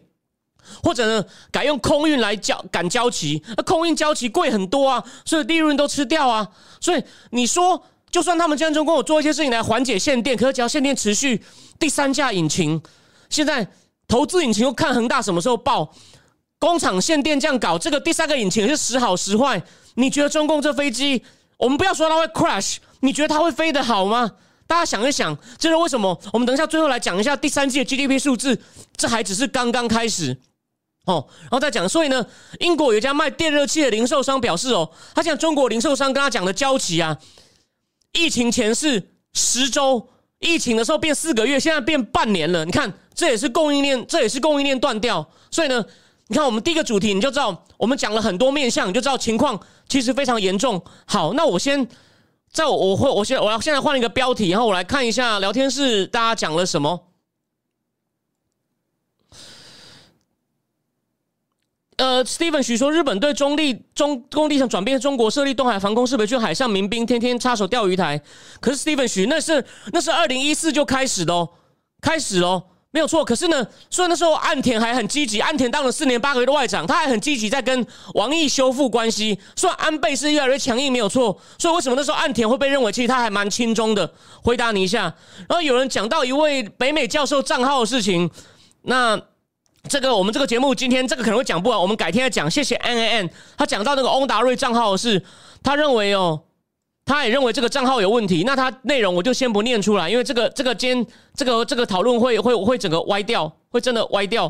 [0.83, 6.49] 或者呢，改用空运来交赶交期，那空运交期贵很多啊，所以利润都吃掉啊。
[6.81, 7.85] 所以你说。
[8.14, 11.42] 就算他们今天中跟我做一些事情来缓解限电，可是只要限电持续，
[11.81, 12.81] 第三架引擎
[13.29, 13.66] 现在
[14.07, 15.92] 投资引擎又看恒大什么时候爆，
[16.61, 19.61] 工厂限电这样搞，这个第三个引擎是时好时坏。
[19.96, 21.24] 你觉得中共这飞机，
[21.57, 24.31] 我们不要说它会 crash，你觉得它会飞得好吗？
[24.68, 26.16] 大家想一想，这是为什么？
[26.33, 28.57] 我们等一下最后来讲一下第三季的 GDP 数字，
[28.96, 30.38] 这还只是刚刚开始
[31.07, 31.88] 哦，然后再讲。
[31.88, 32.24] 所以呢，
[32.61, 37.18] 英国有一家卖电热器的零售商表示哦，他讲中国零售商跟他讲的交期啊。
[38.14, 42.64] 疫情前是十周，疫情的时候变四个月，现在变半年了。
[42.64, 45.29] 你看，这也是供应链，这也是供应链断掉。
[45.50, 45.85] 所以呢，
[46.29, 50.83] 你看我们第一个主题，你就知道我们讲了很多面向，你就知道情况其实非常严重。
[51.07, 51.87] 好，那我先
[52.53, 57.09] 在我我会我先我要现在换一个标题，然后我来看一下聊天室大家讲了什么。
[61.96, 68.20] 呃，Steven 许说，日本对中立中工地上转变中国设立东海防空识别区，海上民兵天天插手钓鱼台。
[68.61, 71.48] 可是 Steven 许那是那是二零一四就开始的哦，
[72.00, 73.24] 开始喽，没有错。
[73.24, 79.38] 可是呢，虽然那时候岸田还很积极，岸田当了四年八个月的外长，他还很积极在跟王毅修复关系。
[79.54, 81.38] 虽然安倍是越来越强硬，没有错。
[81.59, 84.12] 所以为什么那时候岸田会被认为其实他还蛮轻中的？
[84.42, 85.02] 回答你一下。
[85.48, 88.28] 然后有人讲到一位北美教授账号的事情，
[88.83, 89.20] 那。
[89.88, 92.51] 这个我们这个节目今天这个可能会讲不完，我们改天再讲。
[92.51, 95.23] 谢谢 N N N，他讲到那个翁达瑞账号是，
[95.62, 96.40] 他认为哦，
[97.05, 98.44] 他也认为这个账号有问题。
[98.44, 104.44] 那他内容我就先不念出来，因为这个这个今这个这个讨论会会会整个歪掉，会真的歪掉。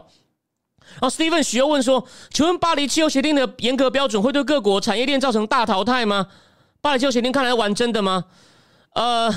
[1.01, 6.29] 然后 Steven 许又问说：“请问巴黎气候协定的严格标准会对各国产业链造成大淘汰吗？
[6.81, 8.27] 巴黎气候协定看来玩真的吗？”
[8.95, 9.35] 呃，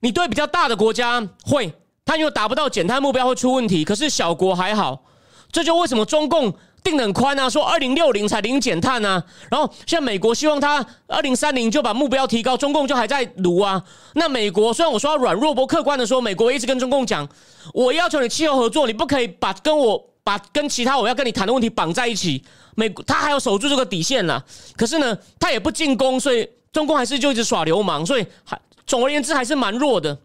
[0.00, 1.74] 你对比较大的国家会，
[2.06, 5.02] 他因为达不到减碳目标会出问题，可是小国还好。
[5.50, 6.52] 这就为什么中共
[6.84, 13.82] 定的很宽啊，说二零六零才零减碳啊，然后像美国希望他二零三零就把目标提高，中共就还在撸啊。
[14.14, 17.28] 那美国虽然我说软弱，不客观的说，美国一直跟中共讲，
[17.74, 22.44] 我要求你气候合作，你不可以把跟我把跟其他我要跟你谈的问题绑在一起。
[22.76, 24.42] 美他还要守住这个底线啦。
[24.76, 30.16] 可是呢，他也不进攻，所以中共还是就一直耍流氓，所以还总而言之还是蛮弱的。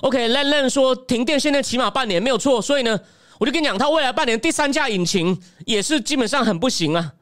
[0.00, 2.98] OK，Len Len 说停电现在起码半年没有错，所以呢。
[3.38, 7.12] 我就跟你讲，他未来半年第三架引擎也是基本上很不行啊，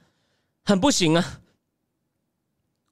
[0.64, 1.40] 很不行啊。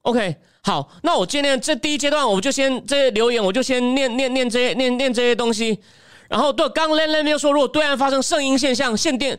[0.01, 5.79] OK，好，那我今天这第一阶段，我就先这些留言，我就先念念念这些念念这些东西。
[6.27, 9.37] 然后对，刚 Len Len 又说，如果对岸发生圣婴现象，限电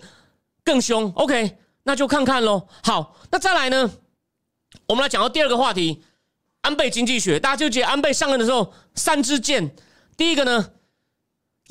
[0.64, 2.68] 更凶，OK，那就看看喽。
[2.85, 3.90] 好，那再来呢，
[4.87, 6.05] 我们来讲到第二个话题，
[6.61, 7.40] 安倍经济学。
[7.40, 9.75] 大家就记得安倍上任的时候三支箭，
[10.16, 10.71] 第一个呢。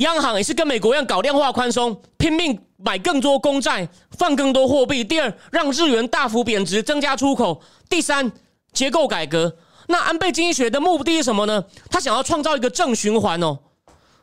[0.01, 5.03] 央行也是跟美国一样搞量化宽松，拼命买更多公债，放更多货币。
[5.03, 7.61] 第二，让日元大幅贬值，增加出口。
[7.89, 8.31] 第三，
[8.73, 9.57] 结构改革。
[9.87, 11.63] 那安倍经济学的目的是什么呢？
[11.89, 13.59] 他想要创造一个正循环哦。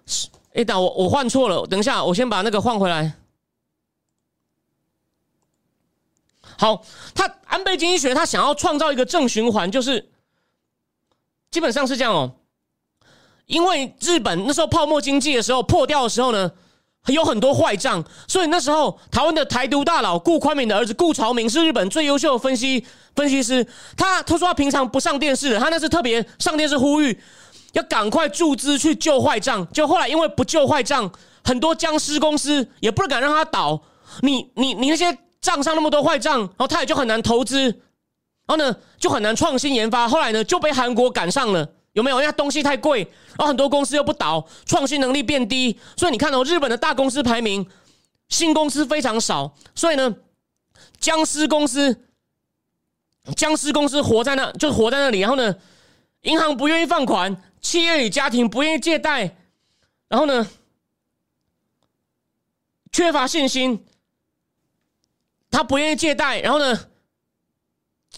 [0.06, 3.14] 是，哎，等我我换错了，等一下，我先把那个换回来。
[6.56, 6.82] 好，
[7.14, 10.10] 他安倍经济学他想要创造一个正循环，就是
[11.50, 12.34] 基本上是这样哦。
[13.48, 16.50] 因为日本那时候泡沫经济的时候破掉的时候呢，
[17.06, 22.84] 有很多坏账，所以那时候台湾的台独大佬顾宽敏的儿子顾朝明是日本最优秀的分析
[23.16, 23.66] 分析师。
[23.96, 27.18] 他他说他平常不上电视，他那是特别上电视呼吁
[27.72, 29.66] 要赶快注资去救坏账。
[29.72, 31.10] 就后来因为不救坏账，
[31.42, 33.80] 很多僵尸公司也不敢让他倒。
[34.20, 37.72] 你你你那些账上那么多坏账，然后他也就很难投资，然
[38.48, 40.06] 后呢就很难创新研发。
[40.06, 41.66] 后来呢就被韩国赶上了。
[41.92, 42.20] 有没有？
[42.20, 47.68] 因为东西太贵，然后很多公司又不倒，创新能力变低，所以你看到日本的大公司排名，
[48.28, 50.14] 新公司非常少，所以呢，
[51.00, 52.04] 僵尸公司，
[53.34, 55.20] 僵尸公司活在那，就活在那里。
[55.20, 55.56] 然后呢，
[56.22, 59.36] 银行不愿意放款，企业与家庭不愿意借贷，
[60.08, 60.48] 然后呢，
[62.92, 63.84] 缺乏信心，
[65.50, 66.88] 他不愿意借贷，然后呢，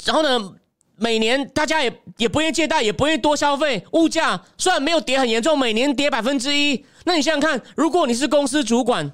[0.04, 0.56] 然后呢？
[1.02, 3.83] 每年大家也也不愿意借贷，也不愿意多消费。
[3.92, 6.85] 物价虽然没有跌很严重，每年跌百分之一。
[7.04, 9.11] 那你想想看，如果你是公司主管，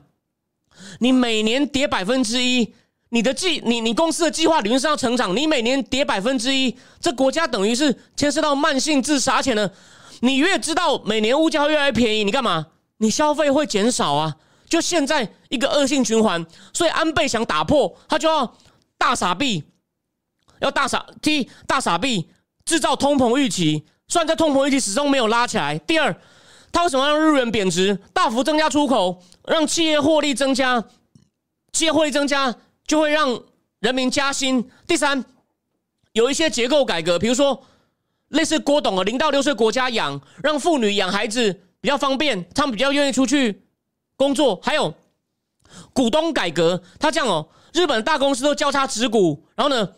[0.98, 2.74] 你每年跌百分之一，
[3.10, 9.36] 你的计你你公司的计划理论上要成长，你每年跌百分之一，这国家等于是牵涉到慢性自杀。
[9.36, 9.70] 而且呢，
[10.18, 12.66] 你越知道每年物价会越来越便宜，你干嘛？
[12.98, 14.34] 你消费会减少啊！
[14.68, 16.44] 就现在一个恶性循环。
[16.72, 18.56] 所以安倍想打破，他就要
[18.98, 19.62] 大傻逼。
[20.60, 22.30] 要大傻踢大傻币，
[22.66, 25.78] 制造通膨预期，虽然这通膨预期始终没有拉起来。
[25.78, 26.14] 第二，
[26.72, 30.84] 他为什么让日元贬值，大幅增加出口，让企业获利增加，
[31.72, 33.40] 企业获利增加就会让
[33.78, 34.68] 人民加薪。
[34.84, 35.24] 第三，
[36.12, 37.64] 有一些结构改革，比如说
[38.28, 43.62] 类似郭董的零到六岁国家养，让妇女养孩子比较方便，他们比较愿意出去
[44.16, 44.60] 工作。
[44.60, 44.92] 还有
[45.92, 49.88] 股东改革，他这样哦，日本大公司都交叉持股，然后呢？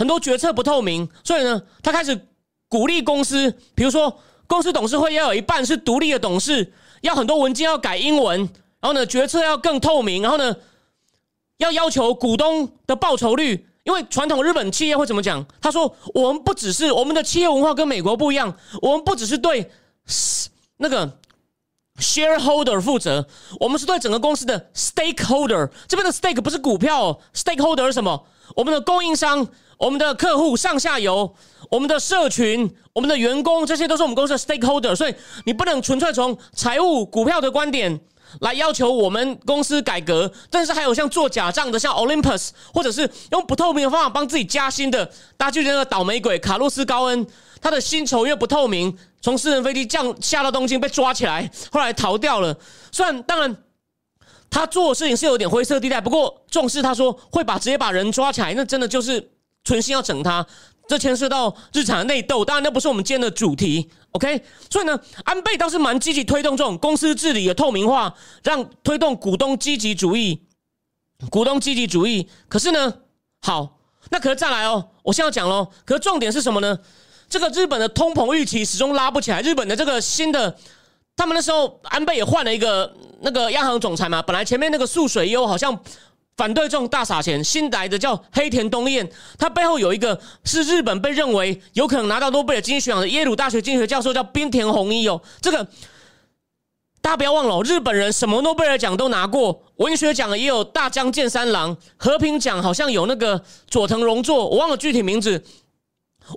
[0.00, 2.26] 很多决策不透明，所以呢，他开始
[2.70, 8.40] 鼓励公司，比如说公司董事会要有一半是独立的董事，要很多文件要改英文，
[8.80, 10.56] 然后呢，决策要更透明，然后呢，
[11.58, 15.44] 要要求股东的报酬率，因为传统日本企业会怎么讲？
[15.60, 19.70] 他说，我们不只是我们的企业文化跟美国不一样，我们不只是对
[20.78, 21.18] 那个
[21.98, 23.26] shareholder 负责，
[23.60, 25.68] 我们是对整个公司的 stakeholder。
[25.86, 28.26] 这边的 stake 不是股票，stakeholder 是什么？
[28.56, 29.46] 我们的供应商、
[29.80, 31.34] 我们的客户、上下游、
[31.70, 34.94] 我们的社群、我们的员工，这些都是我们公司的 stakeholder。
[34.94, 35.14] 所以
[35.44, 38.00] 你不能纯粹从财务、股票的观点。
[38.42, 45.04] 来要求我们公司改革，但是还有像做假账的，像 Olympus，或者是用不透明的方法帮自己加薪的，
[45.36, 47.26] 大家就那个倒霉鬼卡洛斯高恩，
[47.60, 52.56] 他的薪酬因为不透明，从私人飞机降下到东京被抓起来，后来逃掉了。
[52.92, 53.56] 虽然当然
[54.48, 59.28] 他做的事情是有点灰色地带，不过重视他说会把直接把人抓起来，那真的就是
[59.64, 60.46] 存心要整他。
[60.88, 64.42] 这牵涉到日常内斗，当然那不是我们今天的主题，OK？
[64.68, 70.42] 所以呢，安倍倒是蛮积极推动这种公司治理的透明化，让推动股东积极主义，
[71.30, 72.28] 股东积极主义。
[72.48, 72.92] 可是呢，
[73.42, 73.78] 好，
[74.10, 75.68] 那可是再来哦，我现在要讲喽。
[75.84, 76.76] 可是重点是什么呢？
[77.28, 79.40] 这个日本的通膨预期始终拉不起来。
[79.42, 80.58] 日本的这个新的，
[81.14, 85.80] 他们那时候安倍也换了一个那个央行总裁嘛，本来前面那个素水优好像。
[86.40, 95.20] 反对这种大撒钱，新来的叫黑田东彦，他背后有一个是日本被认为有可能拿到诺贝尔经济学奖的耶鲁大学经济学教授，叫滨田宏一哦。
[95.42, 95.62] 这个
[97.02, 105.44] 大家不要忘了，日本人什么诺贝尔奖都拿过，文学奖也有大江健三郎，和平奖好像有那个佐藤荣作，我忘了具体名字。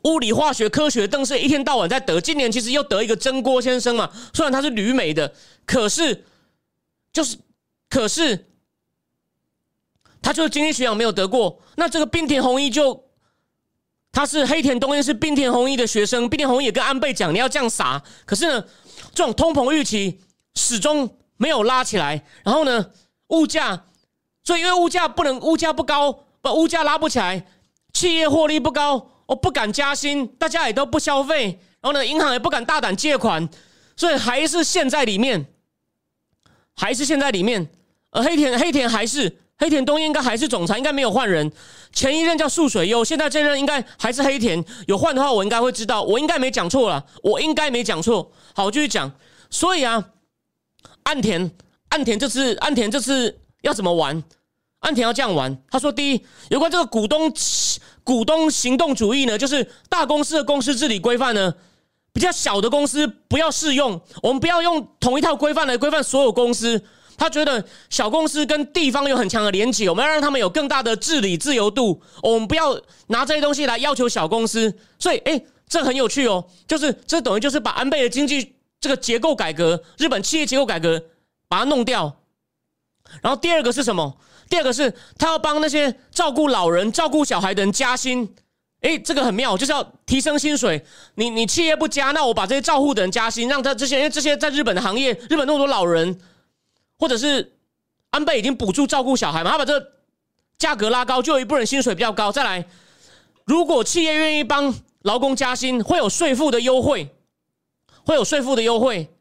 [0.04, 5.34] 物理化学科学更是一天到晚在得，今年其实又得一个真锅先生嘛，虽然他是旅美的，
[5.66, 6.26] 可是
[7.13, 7.38] 就是
[7.89, 8.48] 可是。
[10.23, 13.03] 他就是经济学奖没有得过，那这个滨田弘一就
[14.12, 18.65] 他是黑田东彦是滨田弘一的学生，滨田弘一也跟安倍讲你要这样撒，可是呢，
[19.13, 20.21] 这种通膨预期
[20.55, 22.91] 始终没有拉起来，然后呢，
[23.27, 23.86] 物价，
[24.45, 27.45] 所以因为物价不能物价不高，不物价拉不起来，
[27.91, 33.49] 企业获利不高，我不敢加薪，大家也都不消费，然后呢，银行也不敢大胆借款，
[33.97, 35.45] 所以还是陷在里面，
[36.77, 37.69] 还是陷在里面，
[38.12, 39.39] 而黑田黑田还是。
[39.60, 41.50] 黑田东应该还是总裁，应该没有换人。
[41.94, 44.63] 前一任叫素水优，现在这任应该还是黑田。
[44.88, 46.02] 有换的话，我应该会知道。
[46.02, 48.32] 我应该没讲错了，我应该没讲错。
[48.56, 49.12] 好，继续讲。
[49.50, 50.04] 所以啊，
[51.04, 51.52] 岸田，
[51.89, 54.24] 岸田这次，岸田这次要怎么玩？
[54.80, 55.56] 岸田要这样玩。
[55.70, 57.32] 他说：第一，有关这个股东
[58.04, 61.54] 股东行动主义呢，就是大公司的公司治理规范呢，
[62.12, 64.02] 比较小的公司不要适用。
[64.24, 66.84] 我们不要用同一套规范来规范所有公司。
[67.17, 72.02] 他觉得小公司跟地方有很强的连结，我们要让他们有更大的治理自由度。
[72.21, 74.73] 我们不要拿这些东西来要求小公司。
[74.97, 81.04] 所以，哎，这很有趣哦，就是这等于就是把安倍的经济这个结构改革、日本企业结构改革
[81.47, 82.19] 把它弄掉。
[83.21, 84.17] 然后第二个是什么？
[84.49, 88.34] 第二个是他要帮那些照顾老人、照顾小孩的人加薪。
[88.82, 90.84] 哎，这个很妙，就是要提升薪水。
[91.15, 96.19] 你你企业不加，那我把这些照护的人加薪，让他这些因为这些在日本的行业，日本那么多老人。
[97.04, 97.58] 或者是
[98.12, 99.52] 安倍已经补助照顾小孩嘛？
[99.52, 99.92] 他把这
[100.58, 102.32] 价格拉高，就有一部分薪水比较高。
[102.32, 102.66] 再来，
[103.44, 107.13] 如果企业愿意帮劳工加薪，会有税负的优惠，
[108.06, 109.13] 会有税负的优惠。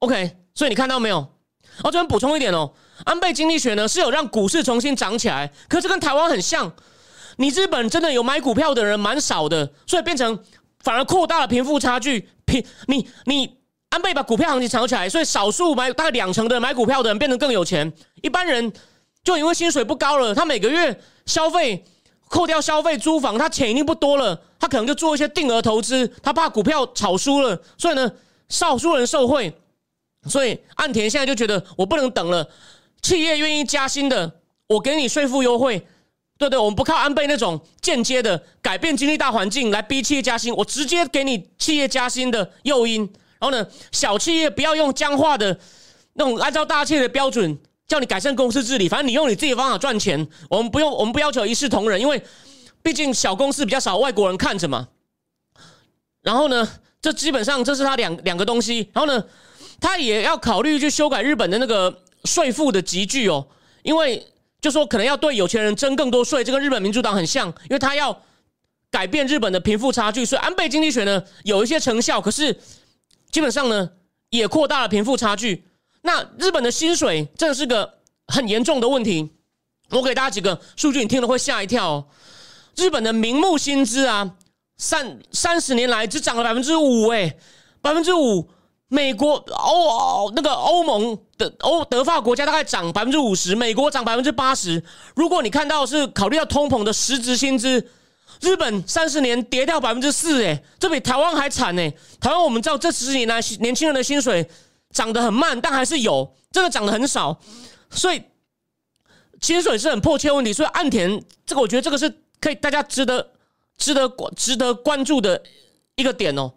[0.00, 1.18] OK，所以你看到没有？
[1.18, 2.72] 哦，这边补充一点哦，
[3.04, 6.72] 安倍经济学呢是有让股市重新涨起来，可是跟台湾很像。
[7.36, 10.42] 你日本真的有买股票的人蛮少的，所以变成
[10.80, 12.28] 反而扩大了贫富差距。
[12.44, 13.58] 贫你你。
[13.90, 17.90] 安倍把股票行情炒起来，所以少数买大概两成的买股票的人变得更有钱。
[18.22, 18.72] 一般人
[19.24, 21.84] 就因为薪水不高了，他每个月消费
[22.28, 26.06] 扣掉消费租房，他钱已经不多了，他可能就做一些定额投资。
[26.22, 28.12] 他怕股票炒输了，所以呢，
[28.48, 29.52] 少数人受贿。
[30.28, 32.46] 所以岸田现在就觉得我不能等了，
[33.00, 34.30] 企业愿意加薪的，
[34.66, 35.86] 我给你税负优惠。
[36.36, 43.10] 对对，我们不靠安倍那种间接的改变经济大环境来逼企业加薪，我直接给你企业加薪的诱因。
[43.40, 45.58] 然后呢，小企业不要用僵化的
[46.14, 52.20] 那种按照大企业的标准叫你改善公司治理，反正你用你自己的方法赚钱，我们不用，我们不要求一视同仁，因为
[52.82, 54.88] 毕竟小公司比较少外国人看着嘛。
[56.20, 56.68] 然后呢，
[57.00, 58.90] 这基本上这是他两两个东西。
[58.92, 59.24] 然后呢，
[59.80, 63.46] 他也要考虑去修改日本的那个税负的集聚哦，
[63.82, 64.26] 因为
[64.60, 68.20] 就说可能要对有钱人征更多税，这跟日本民主党很像，因为他要
[68.90, 72.54] 改变日本的贫富差距，所以安倍经济学呢有一些成效，可是。
[73.30, 73.90] 基本上呢，
[74.30, 75.64] 也扩大了贫富差距。
[76.02, 77.94] 那日本的薪水真的是个
[78.26, 79.30] 很严重的问题。
[79.90, 82.08] 我给大家几个数据，你听了会吓一跳。
[82.76, 84.34] 日本的名目薪资啊，
[84.76, 87.36] 三三十年来只涨了百分之五，哎，
[87.80, 88.48] 百分之五。
[88.90, 94.82] 美国欧那个欧盟的欧德法国家大概涨百分之五十，美国涨百分之八十。
[95.14, 97.86] 如果你看到是考虑到通膨的实质薪资，
[98.40, 101.90] 日本三十年跌掉百分之四，哎，这比台湾还惨呢。
[102.20, 104.48] 台湾我们知道这十年来年轻人的薪水
[104.90, 107.38] 涨得很慢，但还是有，真的涨得很少，
[107.90, 108.22] 所以
[109.40, 110.52] 薪水是很迫切问题。
[110.52, 113.32] 所以岸田这个，我觉得这个是可以大家值得
[113.76, 115.42] 值得关值得关注的
[115.96, 116.52] 一个点哦。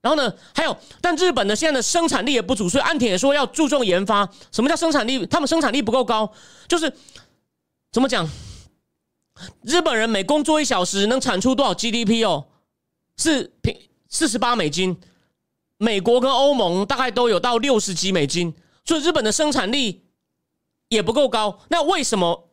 [0.00, 4.28] 然后呢，还有，但日本的现在的生产力也不足，所以岸田也说要注重研发。
[4.52, 5.24] 什么叫生产力？
[5.26, 6.30] 他们生产力不够高，
[6.68, 6.92] 就是
[7.90, 8.28] 怎么讲？
[9.62, 12.46] 日本人每工作一小时能产出多少 GDP 哦？
[13.16, 13.76] 是平
[14.08, 15.00] 四十八美金。
[15.76, 18.54] 美国跟欧盟大概都有到六十几美金，
[18.84, 20.04] 所以日本的生产力
[20.88, 21.60] 也不够高。
[21.68, 22.48] 那为什么？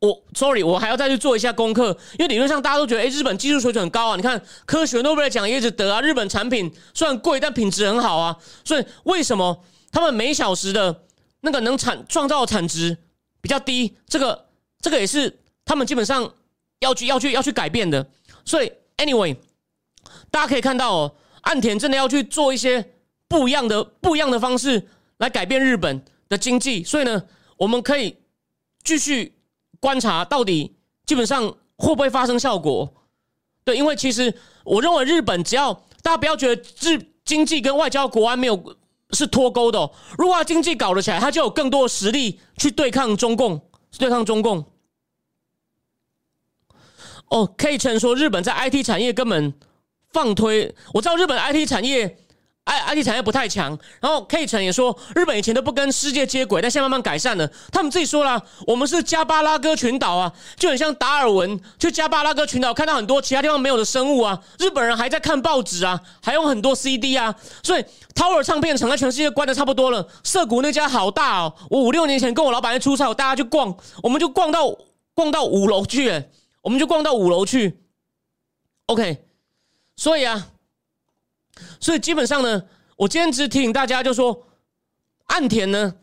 [0.00, 4.16] 我 sorry，我还要再去做一下功课，因为理论上大家都觉得，哎，日本技术水准很高啊。
[4.16, 6.02] 你看，科学诺贝尔奖也一直得啊。
[6.02, 8.36] 日本产品虽然贵，但品质很好啊。
[8.62, 11.04] 所以为什么他们每小时的
[11.40, 12.98] 那个能产创造的产值
[13.40, 13.96] 比较低？
[14.06, 14.48] 这个
[14.80, 15.40] 这个也是。
[15.64, 16.32] 他们基本上
[16.80, 18.06] 要去要去要去改变的，
[18.44, 19.36] 所以 anyway，
[20.30, 22.92] 大家可以看到哦，岸田真的要去做一些
[23.28, 24.88] 不一样的不一样的方式
[25.18, 27.22] 来改变日本的经济，所以呢，
[27.56, 28.16] 我们可以
[28.82, 29.34] 继续
[29.80, 31.42] 观察到底基本上
[31.76, 32.92] 会不会发生效果。
[33.64, 34.34] 对，因为其实
[34.64, 38.76] 我认为日本只要大家不要觉得日经济跟外交国安没有
[39.12, 43.58] 是脱钩的，如果经济搞得起来，他就有更多的实力去对抗中共，
[43.96, 44.62] 对抗中共。
[47.28, 49.52] 哦，K 称说日本在 IT 产业根本
[50.12, 52.16] 放推，我知道日本 IT 产业
[52.64, 53.76] ，I IT 产业不太强。
[54.00, 57.50] 然后 K 城也说，日本以前都不跟世界接轨，但现在慢慢改善了。
[57.72, 64.40] 他们自己说了，我们是加巴拉哥群岛啊，就很像达尔文去加巴拉哥群岛看到很多其他地方没有的生物啊。
[64.58, 67.34] 日本人还在看报纸啊，还用很多 CD 啊。
[67.62, 70.06] 所以 Tower 唱片厂在全世界关的差不多了。
[70.22, 74.72] 涩谷那家好大哦，我五六年前跟我老板在出差，我带他去逛，我们就逛到
[75.14, 76.24] 逛到五楼去。
[76.64, 77.78] 我们就逛到五楼去
[78.86, 79.22] ，OK，
[79.96, 80.48] 所以啊，
[81.78, 82.64] 所以基本上呢，
[82.96, 84.46] 我今天只提醒大家，就说
[85.26, 85.94] 岸田呢，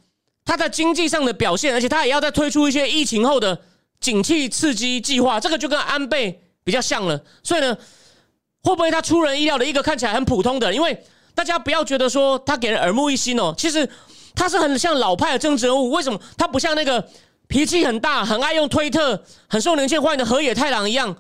[0.46, 3.60] 他在经济上的表现，而且他也要再推出一些疫情后的
[4.00, 7.20] 景气刺激计划，这个就跟安倍比较像了。
[7.42, 7.76] 所以呢，
[8.62, 10.72] 会不会他出人意料的一个看起来很普通的？
[10.72, 11.04] 因为
[11.34, 13.90] 大家不要觉得说他给人耳目一新哦，其实
[14.36, 15.90] 他是很像老派的政治人物。
[15.90, 17.10] 为什么他不像那个？
[17.52, 21.14] 脾气很大，很爱用推特，很受年轻人欢迎的河野太郎一样。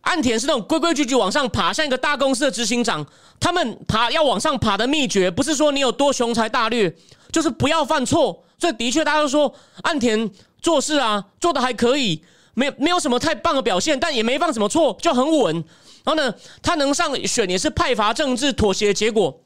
[0.00, 3.06] 岸田是那种规规矩矩往上爬，像一个大公司的执行长。
[3.38, 6.96] 他们爬要往上爬的秘诀，不是说你有多雄才大略，
[7.30, 8.42] 就是不要犯错。
[8.58, 10.30] 所以的确，大家都说岸田
[10.62, 12.24] 做事啊，做的还可以，
[12.54, 15.54] 没没有什么太棒的表现，但也没犯什么错，就很稳。
[16.02, 19.42] 然后呢，他能上选也是派阀政治妥协的结果，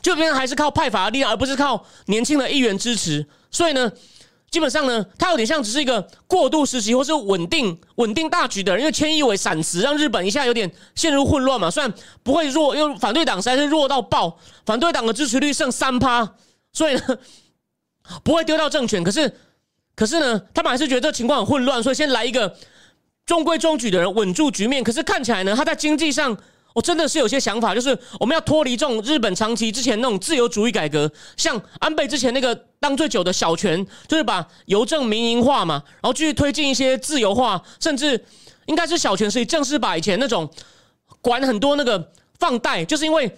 [0.00, 3.26] 这边还是靠派阀的力量，而不是靠年轻的议员支持。
[3.50, 3.92] 所以呢。
[4.50, 8.80] 基本上呢，他有点像只是一个过渡时期，或是稳定稳定大局的人。
[8.80, 11.70] 因为千亿为闪辞，让日本一下有点陷入混乱嘛。
[11.70, 11.92] 虽然
[12.22, 16.34] 不会弱，因为反对党实在是弱到爆，反对党的支持率剩三趴，
[16.72, 17.18] 所以呢
[18.22, 19.04] 不会丢到政权。
[19.04, 19.30] 可是，
[19.94, 22.56] 可是呢，他们还是觉得这情况很混乱，所以先来一个
[23.26, 24.82] 中规中矩的人稳住局面。
[24.82, 26.36] 可是看起来呢，他在经济上。
[26.76, 38.22] 我真的是有些想法，就是我们要脱离这种日本长期之前那种自由主义改革，像安倍之前那个当最久的小泉，就是把邮政民营化嘛，然后继续推进一些自由化，甚至
[38.66, 40.46] 应该是小泉，所以正式把以前那种
[41.22, 43.34] 管很多那个放贷，就是因为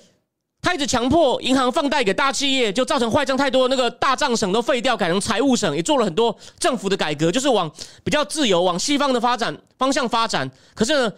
[0.60, 7.70] 他一直强迫银行放贷给大企业，就造成坏账太多，那个大账省都废掉，改成财务省，也做了很多政府的改革，就是往
[8.02, 10.50] 比较自由、往西方的发展方向发展。
[10.74, 11.12] 可是？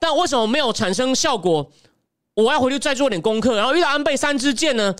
[0.00, 1.70] 但为什么没有产生效果？
[2.34, 3.54] 我要回去再做点功课。
[3.56, 4.96] 然后遇到安倍三支箭呢，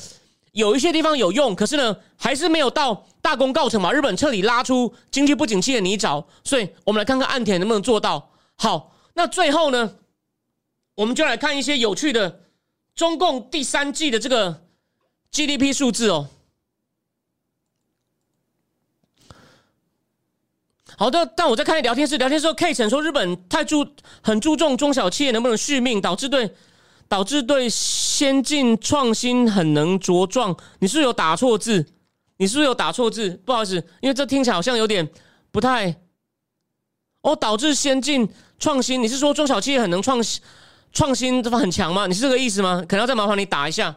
[0.53, 3.91] 有一些地方有用，可是呢，还是没有到大功告成嘛。
[3.93, 8.31] 日本彻底拉出经济不景气的泥沼，所以我们来看看岸田能不能做到。
[8.57, 9.97] 好，那最后呢，
[10.97, 12.43] 我们就来看一些有趣的
[12.95, 14.63] 中共第三季的这个
[15.33, 16.29] GDP 数字哦。
[21.01, 23.89] 好的，但我在看聊天室，聊天室 K 曾说日本太注
[24.23, 26.55] 很注重中小企业能不能续命，导致对
[27.09, 30.55] 导致对先进创新很能茁壮。
[30.79, 31.87] 你是不是有打错字？
[32.37, 33.31] 你是不是有打错字？
[33.47, 35.09] 不好意思，因为这听起来好像有点
[35.51, 35.97] 不太。
[37.23, 38.29] 哦，导致先进
[38.59, 40.43] 创新，你是说中小企业很能创新
[40.93, 42.07] 创新，这方很强吗？
[42.07, 42.85] 你是这个意思吗？
[42.87, 43.97] 可能要再麻烦你打一下。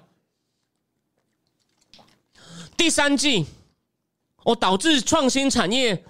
[2.77, 3.45] 第三季，
[4.45, 6.05] 哦，导致创新产业。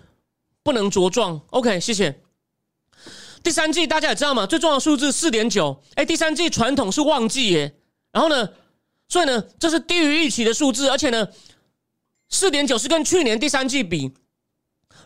[0.63, 2.21] 不能茁壮，OK，谢谢。
[3.43, 7.75] 第三季大家也知道嘛，最重要的数字四点九，哎，第三季传统是旺季耶，
[8.13, 8.49] 然后呢，
[9.09, 11.27] 所以呢，这是低于预期的数字，而且呢，
[12.29, 14.13] 四点九是跟去年第三季比，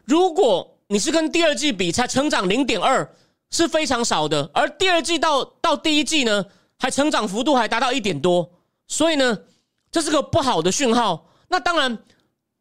[0.05, 3.11] 如果你是跟第二季比才成长零点二，
[3.49, 6.45] 是非常少的，而第二季到到第一季呢，
[6.77, 8.51] 还成长幅度还达到一点多，
[8.87, 9.39] 所以呢，
[9.91, 11.27] 这是个不好的讯号。
[11.47, 11.97] 那当然，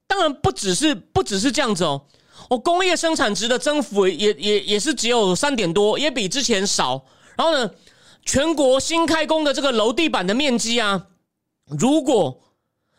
[0.06, 2.06] 当然不只是不只是这样子哦，
[2.48, 7.04] 哦，工业生产值的增幅也也也是只有三点多，也比之前少。
[7.36, 7.70] 然后呢，
[8.24, 11.06] 全国新开工的这个楼地板的面积啊，
[11.66, 12.40] 如果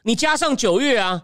[0.04, 1.24] 你加上九月啊。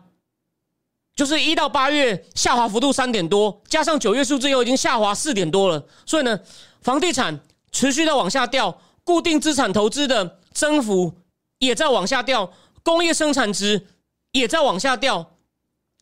[1.16, 6.40] 就是一到八月下滑幅度三点多，加上九月数字又已经下滑四点多了，所以呢，
[6.82, 7.40] 房地产
[7.72, 11.14] 持续的往下掉，固定资产投资的增幅
[11.60, 12.52] 也在往下掉，
[12.82, 13.86] 工业生产值
[14.32, 15.33] 也在往下掉，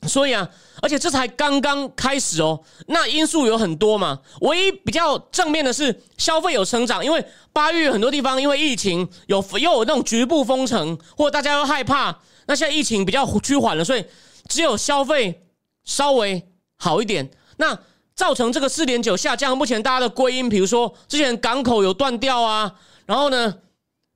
[0.08, 0.50] 所以啊，
[0.82, 2.62] 而且这才刚刚开始哦。
[2.88, 7.24] 那因素有很多嘛，唯一比较正面的是消费有成长，因为
[7.54, 14.06] 八月很多地方因为疫情有又有那种局部封城，或大家又害怕，那现在疫情比较趋缓了，所以。
[14.50, 15.46] 只有消费
[15.86, 16.44] 稍微
[16.76, 17.78] 好一点，那
[18.16, 19.58] 造成这个四点九下降。
[19.58, 22.74] 目前大家的归因，比如说之前港口有断掉啊，
[23.06, 23.56] 然后呢，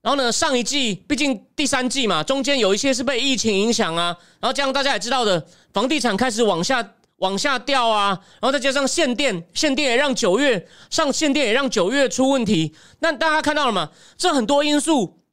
[0.05, 5.43] 然后呢，上一季毕竟第三季嘛，中间有一些是被疫情影响啊，然后加上大家也知道的，
[5.73, 12.75] 房地产开始往下往下掉啊，然后再加上限电，限电也让九月上限电也让九月出问题。
[12.99, 13.89] 那大家看到了吗？
[14.15, 15.23] 这很多因素，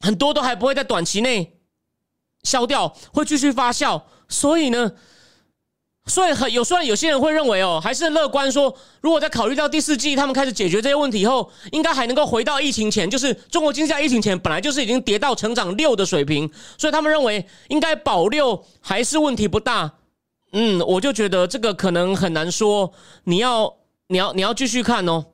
[0.00, 1.58] 很多都还不会在短期内
[2.44, 4.00] 消掉，会继续发酵。
[4.26, 4.92] 所以呢，
[6.08, 19.92] 所以很有虽然有些人会认为哦，还是乐观说，如果在考虑到第四季他们开始解决这些问题以后，应该还能够回到疫情前，就是中国经济在疫情前本来就是已经跌到成长六的水平，所以他们认为应该保六还是问题不大。
[20.52, 22.90] 嗯，我就觉得这个可能很难说，
[23.24, 25.26] 你要你要你要继续看哦。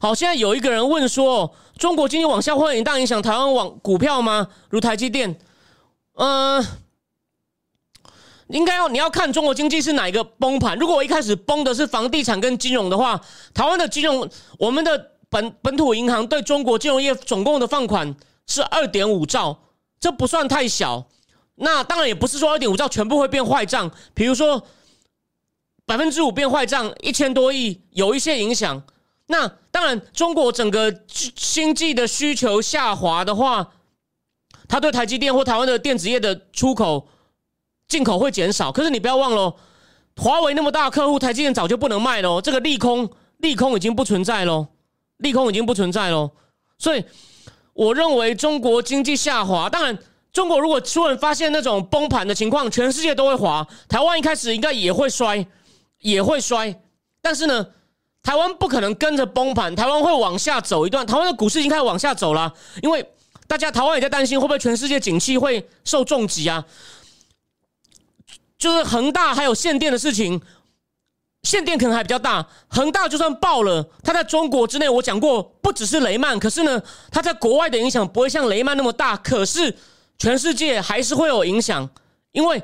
[0.00, 4.46] 好，现在有一个人问说，中国经济往下会很大影响台湾网股票吗？
[4.70, 5.36] 如台积电，
[6.14, 6.64] 嗯。
[8.48, 10.76] 应该要你要看中国经济是哪一个崩盘。
[10.78, 13.18] 如果我一开始崩的是房地产跟金融的话，
[13.54, 14.28] 台湾的金融，
[14.58, 18.14] 我们的本本土银行对中国金融业总共的放款
[18.46, 19.58] 是二点五兆，
[19.98, 21.06] 这不算太小。
[21.56, 24.62] 那当然也不是说二点五兆全部会变坏账，比如说
[25.86, 28.82] 百分之五变坏账一千多亿，有一些影响。
[29.28, 33.72] 那当然，中国整个经济的需求下滑的话，
[34.68, 37.08] 它对台积电或台湾的电子业的出口。
[37.94, 39.54] 进口会减少，可是你不要忘了，
[40.16, 42.40] 华为那么大客户，台积电早就不能卖了。
[42.40, 44.66] 这个利空，利空已经不存在喽，
[45.18, 46.32] 利空已经不存在喽。
[46.76, 47.04] 所以，
[47.72, 49.96] 我认为中国经济下滑，当然，
[50.32, 53.64] 中国如果突然发现那种崩盘的情况，全世界都会滑。
[53.88, 55.46] 台湾一开始应该也会摔，
[56.00, 56.74] 也会摔。
[57.22, 57.64] 但是呢，
[58.24, 61.06] 台湾不可能跟着崩盘，台湾会往下走一段。
[61.06, 63.08] 台湾的股市已经开始往下走了，因为
[63.46, 66.64] 大家台湾也在担心会不会全世界景气会受重击啊。
[68.64, 70.40] 就是恒大还有限电的事情，
[71.42, 72.48] 限电可能还比较大。
[72.68, 79.18] 恒大就算爆了，它在中国之内，我讲过，不只是雷曼，可是呢，它在国外的影响不会像雷曼那么大。
[79.18, 79.76] 可是
[80.16, 81.86] 全世界还是会有影响，
[82.32, 82.62] 因为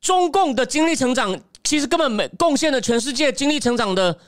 [0.00, 4.18] 中共的经济成长其实根本没贡献了全世界经济成长的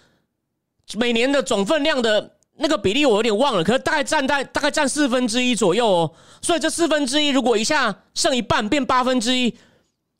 [0.95, 6.13] 每年的总分量的那个比例，我有点忘了，可是大概占在大概占四分之一左右哦。
[6.41, 9.53] 所以这四分之一如果一下剩一半变八分之一，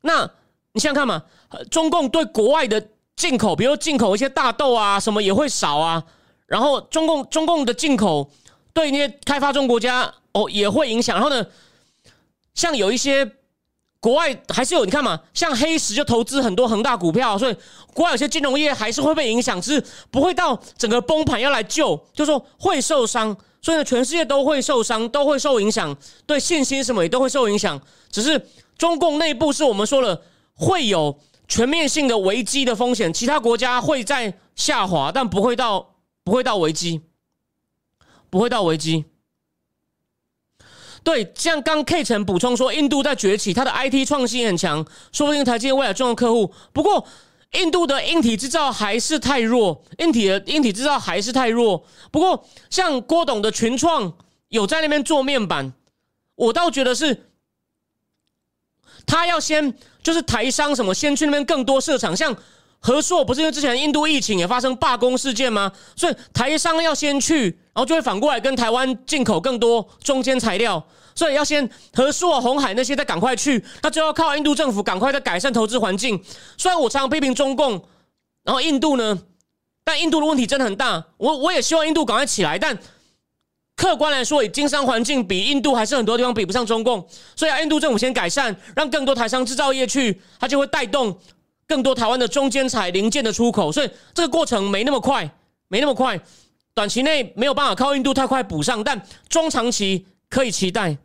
[0.01, 0.29] 那。
[0.75, 1.23] 你想想看嘛，
[1.71, 2.83] 中共对国外的
[3.15, 6.03] 进口，比如进口一些大豆啊，什么也会少啊。
[6.47, 8.31] 然后中共中共的进口
[8.73, 11.17] 对那些开发中国家哦也会影响。
[11.17, 11.47] 然后呢，
[12.55, 13.31] 像有一些
[14.01, 17.57] 国外还是有，你看嘛，像黑石就投资很多恒大股票，所以
[17.93, 23.37] 国外有些金融业还是会被影响，只是不会到整个崩盘要来救，就说会受伤。
[23.61, 25.95] 所以呢，全世界都会受伤，都会受影响，
[26.27, 27.81] 对信心什么也都会受影响。
[28.11, 30.21] 只是中共内部是我们说了。
[30.55, 37.03] 会有全面性的危机的风险，其他国家会在下滑，但不会到不会到危机，
[38.31, 39.05] 不会到危机。
[41.05, 46.55] 对，像刚 K 城补充说，印度在崛起，它的 IT 创新很强，说不定台积电未来重要客户。
[46.73, 47.05] 不过，
[47.55, 51.85] 印度的硬体制造还是太弱，硬体的硬体制造还是太弱。
[52.13, 54.17] 不过，像郭董的群创
[54.49, 55.73] 有在那边做面板，
[56.37, 57.31] 我倒觉得是。
[59.05, 62.35] 他要先就是台商什么先去那边更多设厂，像
[62.81, 65.71] 和硕不是因为之前印度疫情也发生罢工事件吗？
[65.95, 70.85] 所以台商要先去，然后就会反过来跟台湾进口更多中间材料，
[71.15, 76.21] 所以要先和硕、红海那些再赶快去，那就要靠印度政府赶快再改善投资环境。
[76.59, 77.73] 虽然我常常批评中共，
[78.43, 79.17] 然后印度呢，
[79.85, 82.77] 但印度的问题真的很大，我我也希望印度赶快起来，但。
[83.75, 87.05] 客观来说，以经商环境比印度还是很多地方比不上中共，
[87.35, 91.19] 所以，印度政府先改善，让更多台商制造业去，它就会带动
[91.67, 93.73] 更多台湾的中间材零件的出口。
[93.73, 95.29] 所以这个过程没那么快，
[95.69, 96.21] 没那么快。
[96.75, 100.97] 短期内没有办法靠印度太快补上，但中长期可以期待。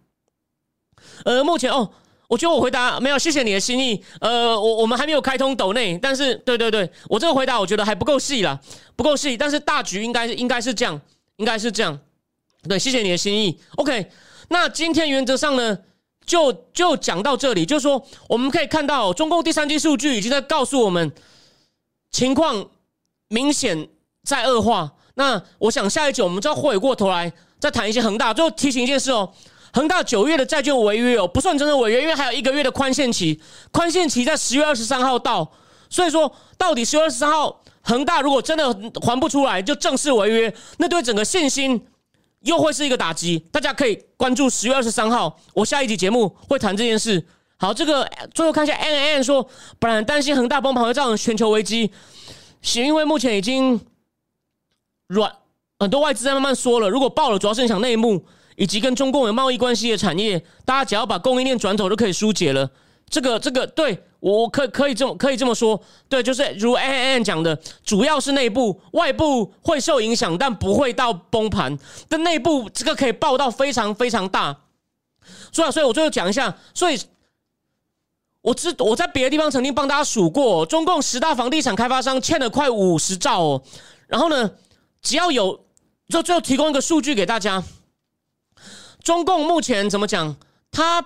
[1.26, 1.89] 呃，目前哦，
[2.28, 4.03] 我觉得我回答没有，谢谢你的心意。
[4.20, 8.59] 呃，我我们还没有开通斗内，但是对对对，我这个回答我觉得还不够细啦，
[8.95, 9.36] 不够细。
[9.36, 11.01] 但是大局应该应该是这样，
[11.38, 11.99] 应该是这样。
[12.68, 13.59] 对，谢谢你的心意。
[13.78, 14.11] OK，
[14.49, 15.78] 那今天原则上呢，
[16.26, 21.11] 就就讲到这里，就是说我们可以看到中共第三季数据已经在告诉我们，
[22.11, 22.70] 情况
[23.30, 23.88] 明显
[24.24, 24.91] 在恶化。
[25.15, 28.34] 那我想下一集我们就要回过头来再谈一些恒大。
[28.34, 29.32] 最后提醒一件事哦，
[29.74, 33.41] 恒大九月的债券违约哦，不算真正违约，因为还有一个月的宽限期，
[33.72, 35.51] 宽限期在十月二十三号到，
[35.89, 41.88] 所以说到底十月二十三号恒大如果真的还不出来，就正式违约，那对整个信心。
[42.41, 47.25] 又会是一个打击，大家可以关注十月二十三号，我下一集节目会谈这件事。
[47.57, 51.91] 好，这个最后看一下，N N 说，本来担心恒大崩盘会造成全球危机，
[52.61, 53.81] 是因为目前已经
[55.07, 55.31] 软，
[55.79, 58.23] 很多外资在慢慢说了，如果爆了，主要是影响内幕
[58.55, 62.69] 以及跟中共有贸易关系的产业，大家只要把供应链转走就可以疏解了。
[63.09, 71.78] 这个这个对我可可以这么可以这么说，对，就是如 ann 讲的，主要是内部，外部会受影响，但不会到崩盘。
[72.09, 74.57] 但内部这个可以爆到非常非常大。
[75.51, 76.99] 所以，所以我最后讲一下，所以
[78.41, 83.63] 我知我在别的地方曾经帮大家数过，中共十大房地产开发商欠了快五十兆哦。
[84.07, 84.51] 然后呢，
[85.01, 85.63] 只要有，
[86.09, 87.63] 就最后提供一个数据给大家，
[89.03, 90.36] 中共目前怎么讲？
[90.72, 91.05] 他。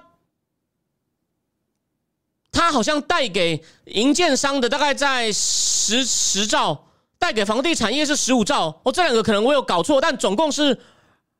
[2.61, 6.85] 它好像带给营建商的大概在十十兆，
[7.17, 8.79] 带给房地产业是十五兆。
[8.83, 10.79] 哦，这两个可能我有搞错，但总共是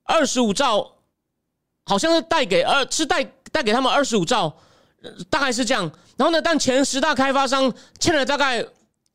[0.04, 0.94] 二十五兆，
[1.86, 4.52] 好像是带给二是带带给他们二十五兆，
[5.30, 5.84] 大概是这样。
[6.18, 8.66] 然后呢，但前十大开发商欠了大概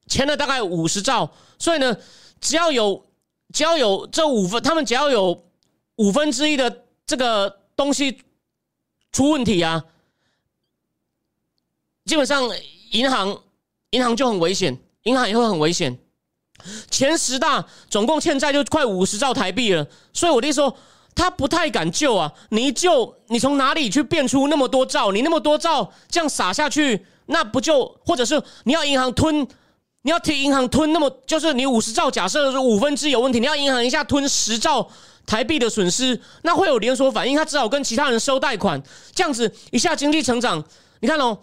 [0.07, 1.29] 欠了大概五十兆，
[1.59, 1.97] 所以呢，
[2.41, 3.05] 只要有
[3.53, 5.45] 只要有这五分，他们只要有
[5.97, 8.23] 五分之一的这个东西
[9.11, 9.85] 出问题啊。
[12.07, 12.49] 基本上，
[12.93, 13.37] 银行
[13.91, 15.99] 银行就很危险，银行也会很危险。
[16.91, 20.75] 前十大总共欠债就快五十兆台币了，所以我的意思说，
[21.15, 22.33] 他不太敢救啊！
[22.51, 25.13] 你一救，你从哪里去变出那么多兆？
[25.13, 29.47] 你那么多兆这样撒下去，那不就或者是你要银行吞，
[30.03, 34.89] 你要替银行吞那么，就是你五十兆，假设是五分之有问题，你要银行一下吞十兆
[35.27, 38.83] 台币的损失，那会有连锁反应，他只好跟其他人收贷款，
[39.13, 40.65] 这样子一下经济成长，
[41.01, 41.37] 你看哦。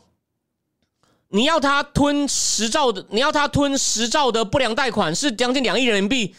[1.35, 6.35] 你要他吞十兆的，你要他吞十兆的不良贷款是将近两亿人民币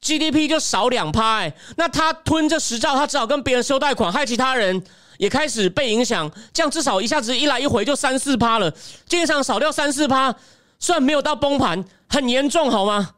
[0.00, 4.84] ，GDP 就少两趴哎，那他吞这十兆，他只好跟别人收贷款，害其他人
[5.18, 8.68] 也开始被影响，这样至少一下子一来一回就三四趴了，
[9.06, 10.34] 经常少掉三四趴，
[10.80, 13.14] 虽然没有到崩盘，很严重好吗？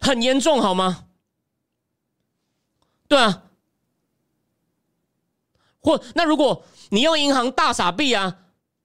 [0.00, 1.04] 很严重好吗？
[3.06, 3.42] 对啊，
[5.80, 8.38] 或那如果你用银行大傻币啊，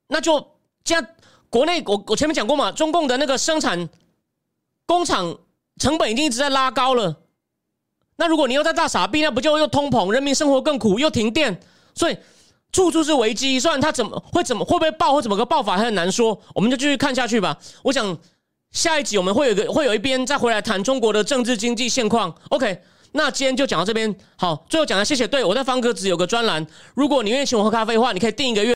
[0.10, 1.08] 那就这样。
[1.56, 3.88] 国内我我前面讲过嘛，中共的那个生产
[4.86, 5.38] 工厂
[5.80, 7.16] 成本已经一直在拉高了。
[8.18, 11.58] 那如果你又在大傻逼，那不就又通膨，人民生活更苦，又停电，
[11.94, 12.18] 所以
[12.74, 13.58] 处处是危机。
[13.58, 17.58] 虽然它怎么会怎么会不会爆或怎么个爆法还很难说，我们就继续看下去吧。
[17.84, 18.18] 我想
[18.72, 22.36] 下一集我们会有个会有一边再回来谈中国的政治经济现况。
[22.50, 22.82] OK，
[23.14, 24.14] 那今天就讲到这边。
[24.36, 25.26] 好，最后讲了，谢谢。
[25.26, 28.74] 对我在方格子有个专栏，如果你愿意请我喝咖啡的话，你可以订一个月。